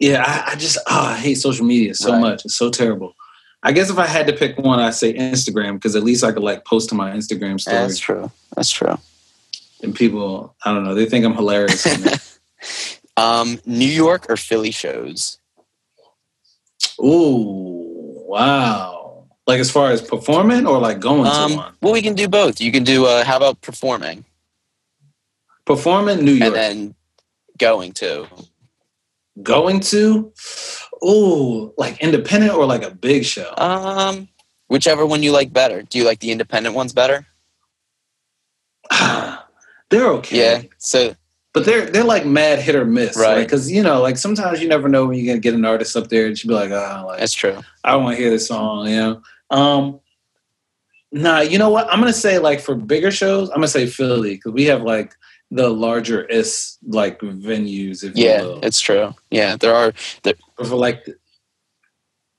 [0.00, 2.20] Yeah, I, I just oh, I hate social media so Right.
[2.20, 2.44] much.
[2.44, 3.14] It's so terrible.
[3.62, 6.32] I guess if I had to pick one, I'd say Instagram because at least I
[6.32, 8.30] could like post to my Instagram story That's true.
[8.54, 8.98] That's true.
[9.82, 11.86] and people, I don't know, they think I'm hilarious.
[13.16, 15.38] Um, New York or Philly shows?
[17.00, 19.24] Ooh, wow!
[19.46, 22.26] Like as far as performing or like going to Um, one, well, we can do
[22.28, 22.60] both.
[22.60, 23.06] You can do.
[23.06, 24.24] Uh, how about performing
[25.64, 26.94] performing New York, and then
[27.58, 28.26] going to?
[29.42, 30.32] going to,
[31.04, 33.52] ooh, like independent or like a big show.
[33.56, 34.28] Um,
[34.68, 35.82] whichever one you like better.
[35.82, 37.26] Do you like the independent ones better?
[39.90, 40.38] They're okay.
[40.38, 40.62] Yeah.
[40.78, 41.14] So
[41.52, 43.44] but they're they're like mad hit or miss, Right.
[43.44, 46.08] Because you know, like sometimes you never know when you're gonna get an artist up
[46.08, 47.60] there and she'd be like, ah, like That's true.
[47.84, 49.22] I don't want to hear this song, you know.
[49.50, 50.00] Um,
[51.12, 51.86] nah, you know what?
[51.92, 55.14] I'm gonna say like for bigger shows, I'm gonna say Philly because we have like
[55.50, 58.60] the larger is like venues, if you Yeah, will.
[58.62, 59.14] it's true.
[59.30, 59.92] Yeah, there are.
[60.22, 61.06] But for like,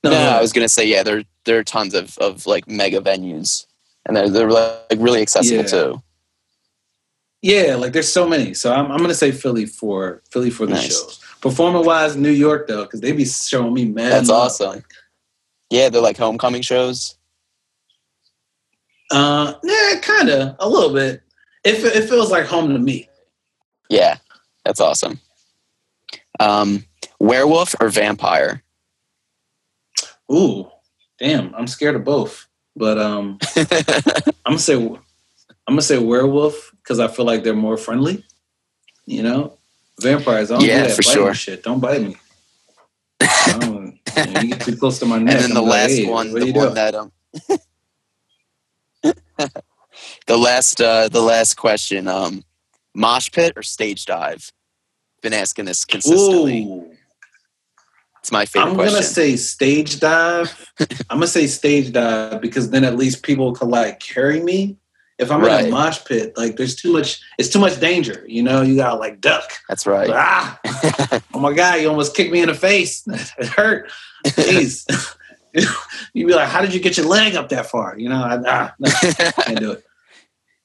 [0.03, 1.03] No, no, I was gonna say yeah.
[1.03, 3.65] There there are tons of of like mega venues,
[4.05, 5.67] and they're they're like really accessible Yeah.
[5.67, 6.01] too.
[7.41, 8.53] yeah, like there's so many.
[8.53, 10.87] So I'm I'm gonna say Philly for Philly for the Nice.
[10.87, 11.19] shows.
[11.41, 14.11] Performer wise, New York though, because they be showing me mad.
[14.11, 14.45] That's love.
[14.47, 14.69] awesome.
[14.71, 14.85] Like,
[15.69, 17.15] Yeah, they're like homecoming shows.
[19.11, 21.21] uh, yeah, kind of a little bit.
[21.65, 23.09] It it feels like home to me.
[23.89, 24.17] Yeah,
[24.63, 25.19] that's awesome.
[26.39, 26.85] Um,
[27.19, 28.63] werewolf or vampire?
[30.31, 30.69] Ooh,
[31.19, 31.53] damn!
[31.55, 33.39] I'm scared of both, but um.
[34.45, 38.23] I'm gonna say I'm gonna say werewolf because I feel like they're more friendly.
[39.07, 39.57] You know,
[40.01, 40.51] vampires.
[40.51, 41.33] I don't Yeah, do that for sure.
[41.33, 42.15] Shit, don't bite me.
[43.47, 43.99] Don't-
[44.43, 45.35] you, get too close to my neck.
[45.35, 46.73] and then the I'm like, last hey, one, the one doing?
[46.75, 47.11] that um,
[50.27, 52.43] the last uh, the last question, um,
[52.93, 54.51] mosh pit or stage dive?
[55.21, 56.65] Been asking this consistently.
[56.65, 56.91] Ooh,
[58.19, 58.93] It's my favorite I'm question.
[58.93, 60.71] gonna say stage dive.
[61.09, 64.77] I'm gonna say stage dive because then at least people can like carry me.
[65.17, 67.21] If I'm in a mosh pit, like there's too much.
[67.37, 68.25] It's too much danger.
[68.27, 69.49] You know, you gotta like duck.
[69.69, 70.09] That's right.
[70.11, 70.59] Ah,
[71.33, 73.07] oh my god, you almost kicked me in the face.
[73.07, 73.89] it hurt.
[74.25, 74.85] Jeez.
[76.13, 77.97] You'd be like, how did you get your leg up that far?
[77.97, 78.89] You know, I, ah, no,
[79.43, 79.85] can't do it.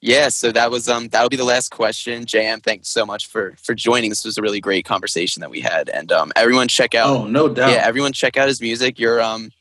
[0.01, 2.25] Yeah, so that was um that'll be the last question.
[2.25, 4.09] JM, thanks so much for for joining.
[4.09, 5.89] This was a really great conversation that we had.
[5.89, 7.69] And um everyone check out Oh, no doubt.
[7.71, 8.97] yeah, everyone check out his music.
[8.99, 9.51] You're um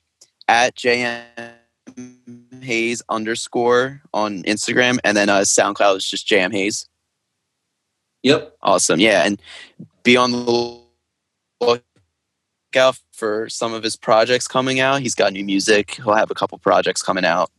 [0.49, 1.53] at JM
[2.63, 6.89] Hayes underscore on Instagram and then uh SoundCloud is just JM Hayes.
[8.23, 8.57] Yep.
[8.63, 8.99] Awesome.
[9.01, 9.41] Yeah, and
[10.03, 10.81] be on the
[11.61, 15.01] lookout for some of his projects coming out.
[15.03, 15.93] He's got new music.
[15.97, 17.51] He'll have a couple projects coming out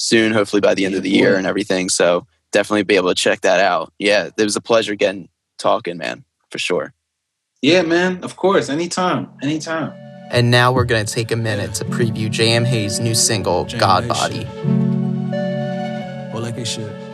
[0.00, 1.90] soon, hopefully by the end of the year and everything.
[1.90, 3.92] So definitely be able to check that out.
[3.98, 5.28] Yeah, it was a pleasure getting
[5.58, 6.94] talking, man, for sure.
[7.60, 8.24] Yeah, man.
[8.24, 8.70] Of course.
[8.70, 9.28] Anytime.
[9.42, 9.92] Anytime.
[10.30, 13.78] And now we're going to take a minute to preview JM Hayes' new single, JM
[13.78, 14.46] God Hayes Body.
[16.32, 17.09] Or like it should.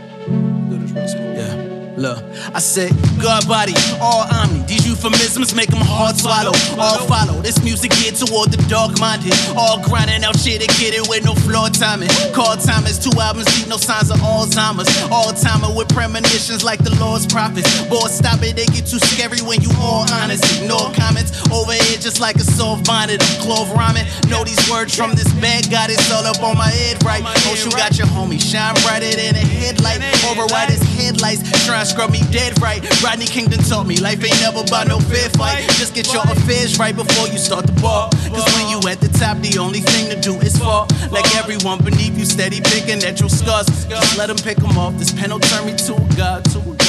[1.97, 2.23] Look,
[2.55, 4.63] I said, God body, all omni.
[4.69, 6.53] These euphemisms make them hard swallow.
[6.79, 7.41] All follow.
[7.41, 9.33] This music geared toward the dark minded.
[9.57, 12.11] All grinding out shit and get it with no floor timing.
[12.33, 14.89] Call timers, two albums deep, no signs of Alzheimer's.
[15.11, 17.69] All timer with premonitions like the Lord's prophets.
[17.89, 20.45] Boy, stop it, they get too scary when you all honest.
[20.61, 23.23] Ignore comments over here just like a soft bonded.
[23.23, 24.07] I'm clove rhyming.
[24.29, 27.23] Know these words from this bag, got it all up on my head, right?
[27.25, 30.01] Oh, you got your homie shine brighter than a headlight.
[30.29, 32.83] Over Override his headlights, try to scrub me dead right.
[33.03, 35.63] Rodney Kingdom taught me life ain't never about no fair fight.
[35.79, 38.11] Just get your affairs right before you start the ball.
[38.35, 40.89] Cause when you at the top, the only thing to do is fall.
[41.11, 43.67] Like everyone beneath you, steady picking at your scars.
[43.87, 44.99] Just let them pick them off.
[44.99, 46.86] This pen will turn me to a god, to a god.